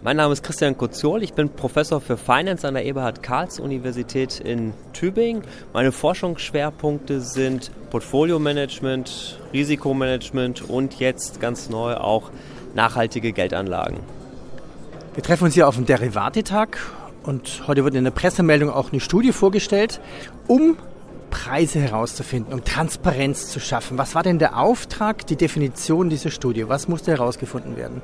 Mein 0.00 0.16
Name 0.16 0.32
ist 0.32 0.44
Christian 0.44 0.78
Koziol, 0.78 1.24
ich 1.24 1.32
bin 1.32 1.48
Professor 1.48 2.00
für 2.00 2.16
Finance 2.16 2.64
an 2.64 2.74
der 2.74 2.84
Eberhard 2.84 3.20
Karls 3.20 3.58
Universität 3.58 4.38
in 4.38 4.72
Tübingen. 4.92 5.42
Meine 5.72 5.90
Forschungsschwerpunkte 5.90 7.20
sind 7.20 7.72
Portfolio-Management, 7.90 9.40
Risikomanagement 9.52 10.62
und 10.62 11.00
jetzt 11.00 11.40
ganz 11.40 11.68
neu 11.68 11.94
auch 11.94 12.30
nachhaltige 12.76 13.32
Geldanlagen. 13.32 13.98
Wir 15.14 15.24
treffen 15.24 15.46
uns 15.46 15.54
hier 15.54 15.66
auf 15.66 15.74
dem 15.74 15.84
Derivatetag 15.84 16.78
und 17.24 17.64
heute 17.66 17.82
wird 17.82 17.96
in 17.96 18.04
der 18.04 18.12
Pressemeldung 18.12 18.70
auch 18.70 18.92
eine 18.92 19.00
Studie 19.00 19.32
vorgestellt, 19.32 20.00
um 20.46 20.76
Preise 21.30 21.80
herauszufinden, 21.80 22.54
um 22.54 22.62
Transparenz 22.62 23.50
zu 23.50 23.58
schaffen. 23.58 23.98
Was 23.98 24.14
war 24.14 24.22
denn 24.22 24.38
der 24.38 24.58
Auftrag, 24.58 25.26
die 25.26 25.34
Definition 25.34 26.08
dieser 26.08 26.30
Studie? 26.30 26.68
Was 26.68 26.86
musste 26.86 27.10
herausgefunden 27.10 27.76
werden? 27.76 28.00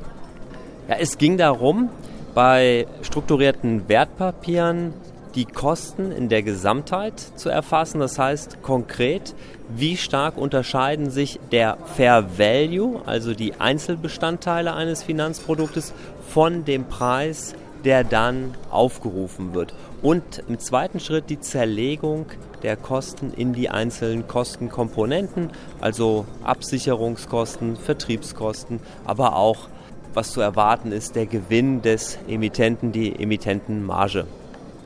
Ja, 0.87 0.97
es 1.01 1.17
ging 1.17 1.39
darum, 1.39 1.89
bei 2.35 2.87
strukturierten 3.01 3.89
Wertpapieren 3.89 4.93
die 5.35 5.47
Kosten 5.47 6.13
in 6.13 6.29
der 6.29 6.43
Gesamtheit 6.43 7.19
zu 7.19 7.49
erfassen. 7.49 8.01
Das 8.01 8.19
heißt 8.19 8.63
konkret, 8.63 9.35
wie 9.71 9.97
stark 9.97 10.37
unterscheiden 10.37 11.11
sich 11.11 11.41
der 11.53 11.79
Fair 11.97 12.39
Value, 12.39 13.01
also 13.07 13.33
die 13.33 13.55
Einzelbestandteile 13.55 14.75
eines 14.75 15.03
Finanzproduktes, 15.03 15.95
von 16.29 16.67
dem 16.67 16.85
Preis, 16.85 17.55
der 17.85 18.05
dann 18.05 18.55
aufgerufen 18.71 19.55
wird. 19.55 19.75
Und 20.03 20.43
im 20.49 20.59
zweiten 20.59 21.01
Schritt 21.01 21.31
die 21.31 21.41
Zerlegung 21.41 22.27
der 22.63 22.77
Kosten 22.77 23.33
in 23.33 23.55
die 23.55 23.71
einzelnen 23.71 24.29
Kostenkomponenten, 24.29 25.49
also 25.81 26.27
Absicherungskosten, 26.43 27.77
Vertriebskosten, 27.77 28.81
aber 29.07 29.37
auch 29.37 29.69
was 30.15 30.33
zu 30.33 30.41
erwarten 30.41 30.93
ist, 30.93 31.17
der 31.17 31.27
Gewinn 31.27 31.83
des 31.83 32.19
Emittenten, 32.29 32.93
die 32.93 33.21
Emittentenmarge. 33.21 34.27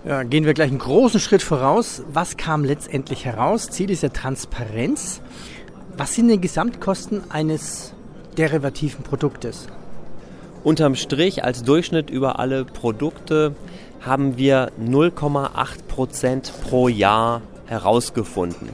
Ja, 0.04 0.22
gehen 0.22 0.44
wir 0.44 0.54
gleich 0.54 0.70
einen 0.70 0.78
großen 0.78 1.20
Schritt 1.20 1.42
voraus. 1.42 2.02
Was 2.12 2.36
kam 2.36 2.64
letztendlich 2.64 3.24
heraus? 3.24 3.68
Ziel 3.68 3.90
ist 3.90 4.02
ja 4.02 4.08
Transparenz. 4.08 5.20
Was 5.96 6.14
sind 6.14 6.28
die 6.28 6.40
Gesamtkosten 6.40 7.30
eines 7.30 7.92
derivativen 8.36 9.02
Produktes? 9.02 9.66
Unterm 10.64 10.94
Strich 10.94 11.44
als 11.44 11.62
Durchschnitt 11.62 12.10
über 12.10 12.38
alle 12.38 12.64
Produkte 12.64 13.54
haben 14.00 14.36
wir 14.36 14.70
0,8 14.80 15.84
Prozent 15.88 16.52
pro 16.62 16.88
Jahr 16.88 17.42
herausgefunden. 17.66 18.68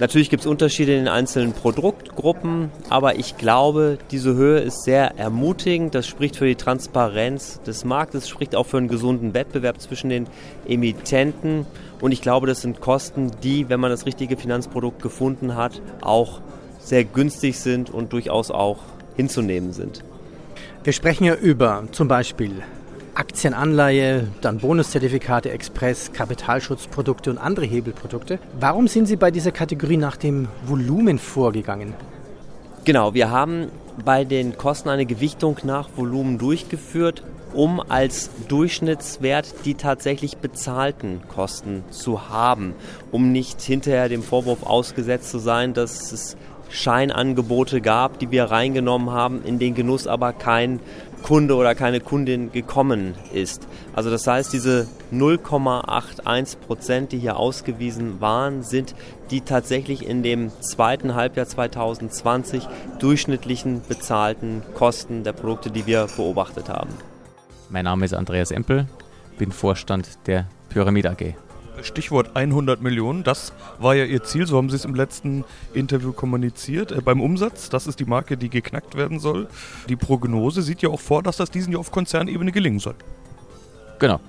Natürlich 0.00 0.30
gibt 0.30 0.40
es 0.40 0.46
Unterschiede 0.46 0.92
in 0.92 1.00
den 1.00 1.08
einzelnen 1.08 1.52
Produktgruppen, 1.52 2.70
aber 2.88 3.16
ich 3.16 3.36
glaube, 3.36 3.98
diese 4.10 4.34
Höhe 4.34 4.60
ist 4.60 4.84
sehr 4.84 5.18
ermutigend. 5.18 5.94
Das 5.94 6.06
spricht 6.06 6.36
für 6.36 6.46
die 6.46 6.54
Transparenz 6.54 7.60
des 7.66 7.84
Marktes, 7.84 8.26
spricht 8.26 8.56
auch 8.56 8.66
für 8.66 8.78
einen 8.78 8.88
gesunden 8.88 9.34
Wettbewerb 9.34 9.78
zwischen 9.78 10.08
den 10.08 10.26
Emittenten. 10.66 11.66
Und 12.00 12.12
ich 12.12 12.22
glaube, 12.22 12.46
das 12.46 12.62
sind 12.62 12.80
Kosten, 12.80 13.30
die, 13.42 13.68
wenn 13.68 13.78
man 13.78 13.90
das 13.90 14.06
richtige 14.06 14.38
Finanzprodukt 14.38 15.02
gefunden 15.02 15.54
hat, 15.54 15.82
auch 16.00 16.40
sehr 16.78 17.04
günstig 17.04 17.58
sind 17.58 17.90
und 17.90 18.14
durchaus 18.14 18.50
auch 18.50 18.78
hinzunehmen 19.16 19.74
sind. 19.74 20.02
Wir 20.82 20.94
sprechen 20.94 21.24
ja 21.24 21.34
über 21.34 21.84
zum 21.92 22.08
Beispiel 22.08 22.62
Aktienanleihe, 23.14 24.28
dann 24.40 24.58
Bonuszertifikate, 24.58 25.50
Express, 25.50 26.12
Kapitalschutzprodukte 26.12 27.30
und 27.30 27.38
andere 27.38 27.66
Hebelprodukte. 27.66 28.38
Warum 28.58 28.88
sind 28.88 29.06
Sie 29.06 29.16
bei 29.16 29.30
dieser 29.30 29.52
Kategorie 29.52 29.96
nach 29.96 30.16
dem 30.16 30.48
Volumen 30.64 31.18
vorgegangen? 31.18 31.94
Genau, 32.84 33.14
wir 33.14 33.30
haben 33.30 33.68
bei 34.04 34.24
den 34.24 34.56
Kosten 34.56 34.88
eine 34.88 35.06
Gewichtung 35.06 35.58
nach 35.64 35.90
Volumen 35.96 36.38
durchgeführt, 36.38 37.22
um 37.52 37.80
als 37.80 38.30
Durchschnittswert 38.48 39.66
die 39.66 39.74
tatsächlich 39.74 40.38
bezahlten 40.38 41.20
Kosten 41.28 41.84
zu 41.90 42.30
haben, 42.30 42.74
um 43.10 43.32
nicht 43.32 43.60
hinterher 43.60 44.08
dem 44.08 44.22
Vorwurf 44.22 44.62
ausgesetzt 44.62 45.30
zu 45.30 45.38
sein, 45.38 45.74
dass 45.74 46.12
es 46.12 46.36
Scheinangebote 46.70 47.80
gab, 47.80 48.18
die 48.18 48.30
wir 48.30 48.44
reingenommen 48.44 49.10
haben, 49.10 49.44
in 49.44 49.58
den 49.58 49.74
Genuss 49.74 50.06
aber 50.06 50.32
kein 50.32 50.80
Kunde 51.22 51.54
oder 51.54 51.74
keine 51.74 52.00
Kundin 52.00 52.52
gekommen 52.52 53.14
ist. 53.32 53.66
Also 53.94 54.10
das 54.10 54.26
heißt, 54.26 54.52
diese 54.52 54.86
0,81 55.12 56.58
Prozent, 56.58 57.12
die 57.12 57.18
hier 57.18 57.36
ausgewiesen 57.36 58.20
waren, 58.20 58.62
sind 58.62 58.94
die 59.30 59.40
tatsächlich 59.42 60.06
in 60.06 60.22
dem 60.22 60.50
zweiten 60.60 61.14
Halbjahr 61.14 61.46
2020 61.46 62.66
durchschnittlichen 62.98 63.82
bezahlten 63.88 64.62
Kosten 64.74 65.24
der 65.24 65.32
Produkte, 65.32 65.70
die 65.70 65.86
wir 65.86 66.08
beobachtet 66.16 66.68
haben. 66.68 66.90
Mein 67.68 67.84
Name 67.84 68.04
ist 68.04 68.14
Andreas 68.14 68.50
Empel, 68.50 68.86
bin 69.38 69.52
Vorstand 69.52 70.08
der 70.26 70.46
Pyramid 70.68 71.06
AG. 71.06 71.34
Stichwort 71.82 72.36
100 72.36 72.80
Millionen, 72.82 73.22
das 73.22 73.52
war 73.78 73.94
ja 73.94 74.04
Ihr 74.04 74.22
Ziel, 74.22 74.46
so 74.46 74.56
haben 74.56 74.70
Sie 74.70 74.76
es 74.76 74.84
im 74.84 74.94
letzten 74.94 75.44
Interview 75.74 76.12
kommuniziert. 76.12 76.92
Äh, 76.92 77.00
beim 77.00 77.20
Umsatz, 77.20 77.68
das 77.68 77.86
ist 77.86 78.00
die 78.00 78.04
Marke, 78.04 78.36
die 78.36 78.48
geknackt 78.48 78.96
werden 78.96 79.18
soll. 79.18 79.48
Die 79.88 79.96
Prognose 79.96 80.62
sieht 80.62 80.82
ja 80.82 80.88
auch 80.90 81.00
vor, 81.00 81.22
dass 81.22 81.36
das 81.36 81.50
diesen 81.50 81.72
Jahr 81.72 81.80
auf 81.80 81.90
Konzernebene 81.90 82.52
gelingen 82.52 82.78
soll. 82.78 82.94
Genau, 83.98 84.20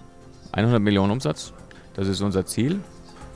100 0.51 0.81
Millionen 0.81 1.11
Umsatz, 1.11 1.53
das 1.93 2.07
ist 2.07 2.21
unser 2.21 2.45
Ziel. 2.45 2.79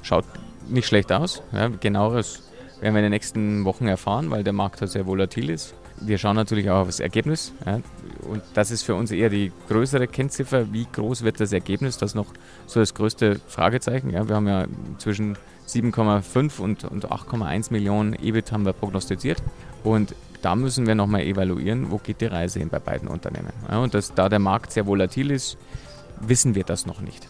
Schaut 0.01 0.25
nicht 0.67 0.87
schlecht 0.87 1.11
aus. 1.11 1.41
Ja, 1.51 1.67
genaueres 1.67 2.43
werden 2.81 2.93
wir 2.93 2.99
in 2.99 3.05
den 3.05 3.11
nächsten 3.11 3.65
Wochen 3.65 3.87
erfahren, 3.87 4.31
weil 4.31 4.43
der 4.43 4.53
Markt 4.53 4.81
halt 4.81 4.91
sehr 4.91 5.05
volatil 5.05 5.49
ist. 5.49 5.73
Wir 6.01 6.17
schauen 6.17 6.35
natürlich 6.35 6.69
auch 6.69 6.81
auf 6.81 6.87
das 6.87 6.99
Ergebnis. 6.99 7.53
Ja, 7.65 7.79
und 8.29 8.41
das 8.53 8.71
ist 8.71 8.83
für 8.83 8.95
uns 8.95 9.11
eher 9.11 9.29
die 9.29 9.51
größere 9.69 10.07
Kennziffer. 10.07 10.71
Wie 10.73 10.87
groß 10.91 11.23
wird 11.23 11.39
das 11.39 11.53
Ergebnis? 11.53 11.97
Das 11.97 12.11
ist 12.11 12.15
noch 12.15 12.27
so 12.65 12.79
das 12.79 12.93
größte 12.93 13.39
Fragezeichen. 13.47 14.09
Ja, 14.09 14.27
wir 14.27 14.35
haben 14.35 14.47
ja 14.47 14.65
zwischen 14.97 15.37
7,5 15.67 16.59
und, 16.59 16.83
und 16.83 17.09
8,1 17.09 17.71
Millionen 17.71 18.13
EBIT 18.13 18.51
haben 18.51 18.65
wir 18.65 18.73
prognostiziert. 18.73 19.41
Und 19.83 20.15
da 20.41 20.55
müssen 20.55 20.85
wir 20.85 20.95
nochmal 20.95 21.21
evaluieren, 21.21 21.91
wo 21.91 21.97
geht 21.97 22.21
die 22.21 22.25
Reise 22.25 22.59
hin 22.59 22.69
bei 22.69 22.79
beiden 22.79 23.07
Unternehmen. 23.07 23.53
Ja, 23.69 23.79
und 23.79 23.93
dass, 23.93 24.13
da 24.13 24.29
der 24.29 24.39
Markt 24.39 24.71
sehr 24.71 24.85
volatil 24.85 25.31
ist, 25.31 25.57
wissen 26.19 26.55
wir 26.55 26.63
das 26.63 26.85
noch 26.85 27.01
nicht. 27.01 27.27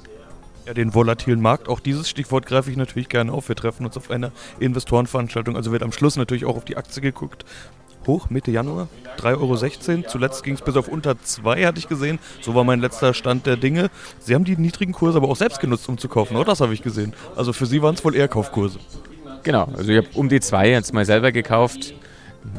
Ja, 0.65 0.73
den 0.73 0.93
volatilen 0.93 1.41
Markt, 1.41 1.69
auch 1.69 1.79
dieses 1.79 2.09
Stichwort 2.09 2.45
greife 2.45 2.71
ich 2.71 2.77
natürlich 2.77 3.07
gerne 3.07 3.31
auf. 3.31 3.47
Wir 3.47 3.55
treffen 3.55 3.85
uns 3.85 3.95
auf 3.97 4.09
einer 4.09 4.31
Investorenveranstaltung, 4.59 5.55
also 5.55 5.71
wird 5.71 5.83
am 5.83 5.91
Schluss 5.91 6.17
natürlich 6.17 6.45
auch 6.45 6.57
auf 6.57 6.65
die 6.65 6.75
Aktie 6.75 7.01
geguckt. 7.01 7.45
Hoch, 8.07 8.29
Mitte 8.29 8.51
Januar, 8.51 8.87
3,16 9.19 9.89
Euro. 9.97 10.07
Zuletzt 10.09 10.43
ging 10.43 10.55
es 10.55 10.61
bis 10.61 10.75
auf 10.75 10.87
unter 10.87 11.21
2, 11.21 11.65
hatte 11.65 11.79
ich 11.79 11.87
gesehen. 11.87 12.19
So 12.41 12.55
war 12.55 12.63
mein 12.63 12.79
letzter 12.79 13.13
Stand 13.13 13.45
der 13.45 13.57
Dinge. 13.57 13.89
Sie 14.19 14.35
haben 14.35 14.45
die 14.45 14.57
niedrigen 14.57 14.93
Kurse 14.93 15.17
aber 15.17 15.29
auch 15.29 15.35
selbst 15.35 15.59
genutzt, 15.59 15.89
um 15.89 15.97
zu 15.97 16.07
kaufen, 16.07 16.35
oder? 16.35 16.45
Das 16.45 16.61
habe 16.61 16.73
ich 16.73 16.81
gesehen. 16.81 17.13
Also 17.35 17.53
für 17.53 17.65
Sie 17.65 17.81
waren 17.81 17.95
es 17.95 18.05
wohl 18.05 18.15
eher 18.15 18.27
Kaufkurse. 18.27 18.79
Genau, 19.43 19.67
also 19.75 19.91
ich 19.91 19.97
habe 19.97 20.07
um 20.15 20.29
die 20.29 20.39
2 20.39 20.69
jetzt 20.69 20.93
mal 20.93 21.05
selber 21.05 21.31
gekauft 21.31 21.93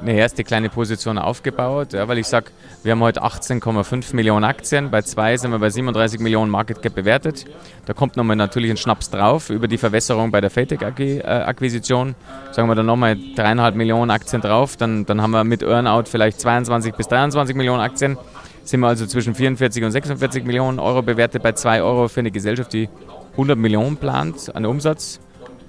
eine 0.01 0.15
erste 0.15 0.45
kleine 0.45 0.69
Position 0.69 1.19
aufgebaut, 1.19 1.93
ja, 1.93 2.07
weil 2.09 2.19
ich 2.19 2.27
sage, 2.27 2.47
wir 2.83 2.93
haben 2.93 3.01
heute 3.01 3.23
18,5 3.23 4.15
Millionen 4.15 4.45
Aktien, 4.45 4.91
bei 4.91 5.03
zwei 5.03 5.37
sind 5.37 5.51
wir 5.51 5.59
bei 5.59 5.71
37 5.71 6.21
Millionen 6.21 6.51
Market 6.51 6.83
Cap 6.83 6.95
bewertet. 6.95 7.47
Da 7.87 7.93
kommt 7.93 8.17
nochmal 8.17 8.37
natürlich 8.37 8.71
ein 8.71 8.77
Schnaps 8.77 9.11
drauf 9.11 9.51
über 9.51 9.69
die 9.69 9.79
Verwässerung 9.79 10.31
bei 10.31 10.41
der 10.41 10.51
Fatec-Akquisition. 10.51 12.11
Äh, 12.11 12.55
Sagen 12.55 12.69
wir 12.69 12.75
dann 12.75 12.87
nochmal 12.87 13.17
dreieinhalb 13.35 13.75
Millionen 13.75 14.11
Aktien 14.11 14.43
drauf, 14.43 14.77
dann, 14.77 15.07
dann 15.07 15.23
haben 15.23 15.33
wir 15.33 15.45
mit 15.45 15.63
Earnout 15.63 16.05
vielleicht 16.07 16.41
22 16.41 16.95
bis 16.95 17.09
23 17.09 17.57
Millionen 17.57 17.81
Aktien. 17.81 18.19
Sind 18.65 18.81
wir 18.81 18.89
also 18.89 19.07
zwischen 19.07 19.35
44 19.35 19.85
und 19.85 19.93
46 19.93 20.45
Millionen 20.45 20.81
Euro 20.81 21.03
bewertet 21.03 21.43
bei 21.43 21.53
2 21.53 21.83
Euro 21.83 22.09
für 22.09 22.21
eine 22.21 22.33
Gesellschaft, 22.33 22.73
die 22.73 22.89
100 23.33 23.57
Millionen 23.57 23.97
plant 23.97 24.55
an 24.55 24.67
Umsatz 24.67 25.21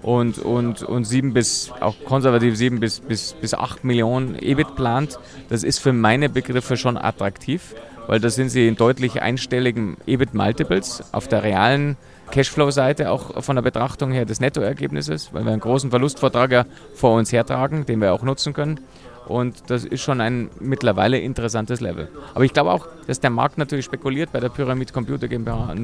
und, 0.07 0.39
und, 0.39 0.83
und 0.83 1.03
7 1.03 1.33
bis, 1.33 1.69
auch 1.81 1.95
konservativ 2.05 2.55
7 2.55 2.79
bis, 2.79 3.01
bis, 3.01 3.33
bis 3.33 3.53
8 3.53 3.83
Millionen 3.83 4.41
EBIT 4.41 4.73
plant, 4.73 5.19
das 5.49 5.65
ist 5.65 5.79
für 5.79 5.91
meine 5.91 6.29
Begriffe 6.29 6.77
schon 6.77 6.95
attraktiv, 6.97 7.75
weil 8.07 8.21
da 8.21 8.29
sind 8.29 8.47
sie 8.47 8.69
in 8.69 8.77
deutlich 8.77 9.21
einstelligen 9.21 9.97
EBIT-Multiples 10.07 11.13
auf 11.13 11.27
der 11.27 11.43
realen 11.43 11.97
Cashflow-Seite, 12.31 13.11
auch 13.11 13.43
von 13.43 13.57
der 13.57 13.63
Betrachtung 13.63 14.13
her 14.13 14.23
des 14.23 14.39
Nettoergebnisses, 14.39 15.33
weil 15.33 15.43
wir 15.43 15.51
einen 15.51 15.59
großen 15.59 15.89
Verlustvortrag 15.89 16.51
ja 16.53 16.65
vor 16.93 17.17
uns 17.17 17.33
hertragen, 17.33 17.85
den 17.85 17.99
wir 17.99 18.13
auch 18.13 18.23
nutzen 18.23 18.53
können. 18.53 18.79
Und 19.27 19.69
das 19.69 19.83
ist 19.83 20.03
schon 20.03 20.21
ein 20.21 20.49
mittlerweile 20.61 21.19
interessantes 21.19 21.81
Level. 21.81 22.07
Aber 22.33 22.45
ich 22.45 22.53
glaube 22.53 22.71
auch, 22.71 22.87
dass 23.07 23.19
der 23.19 23.29
Markt 23.29 23.57
natürlich 23.57 23.83
spekuliert 23.83 24.31
bei 24.31 24.39
der 24.39 24.47
Pyramid 24.47 24.93
Computer 24.93 25.27
GmbH, 25.27 25.75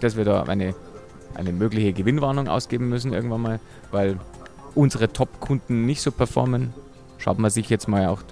dass 0.00 0.16
wir 0.16 0.24
da 0.24 0.44
eine 0.44 0.74
eine 1.34 1.52
mögliche 1.52 1.92
Gewinnwarnung 1.92 2.48
ausgeben 2.48 2.88
müssen 2.88 3.12
irgendwann 3.12 3.42
mal, 3.42 3.60
weil 3.90 4.18
unsere 4.74 5.12
Top-Kunden 5.12 5.86
nicht 5.86 6.02
so 6.02 6.12
performen. 6.12 6.74
Schaut 7.18 7.38
man 7.38 7.50
sich 7.50 7.68
jetzt 7.70 7.88
mal 7.88 8.06
auch 8.06 8.22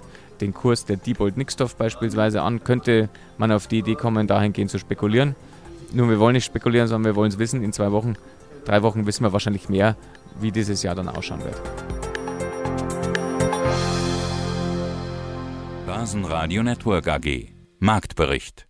den 0.41 0.53
Kurs 0.53 0.85
der 0.85 0.97
Diebold 0.97 1.37
Nixdorf 1.37 1.75
beispielsweise 1.75 2.41
an, 2.41 2.63
könnte 2.63 3.09
man 3.37 3.51
auf 3.51 3.67
die 3.67 3.79
Idee 3.79 3.95
kommen, 3.95 4.27
dahingehend 4.27 4.71
zu 4.71 4.79
spekulieren. 4.79 5.35
Nur 5.93 6.09
wir 6.09 6.19
wollen 6.19 6.33
nicht 6.33 6.45
spekulieren, 6.45 6.87
sondern 6.87 7.13
wir 7.13 7.15
wollen 7.15 7.31
es 7.31 7.39
wissen. 7.39 7.63
In 7.63 7.73
zwei 7.73 7.91
Wochen, 7.91 8.15
drei 8.65 8.81
Wochen 8.83 9.05
wissen 9.05 9.23
wir 9.23 9.33
wahrscheinlich 9.33 9.69
mehr, 9.69 9.95
wie 10.39 10.51
dieses 10.51 10.83
Jahr 10.83 10.95
dann 10.95 11.07
ausschauen 11.07 11.43
wird. 11.43 11.61
Börsenradio 15.85 16.63
Network 16.63 17.07
AG 17.07 17.49
Marktbericht 17.79 18.67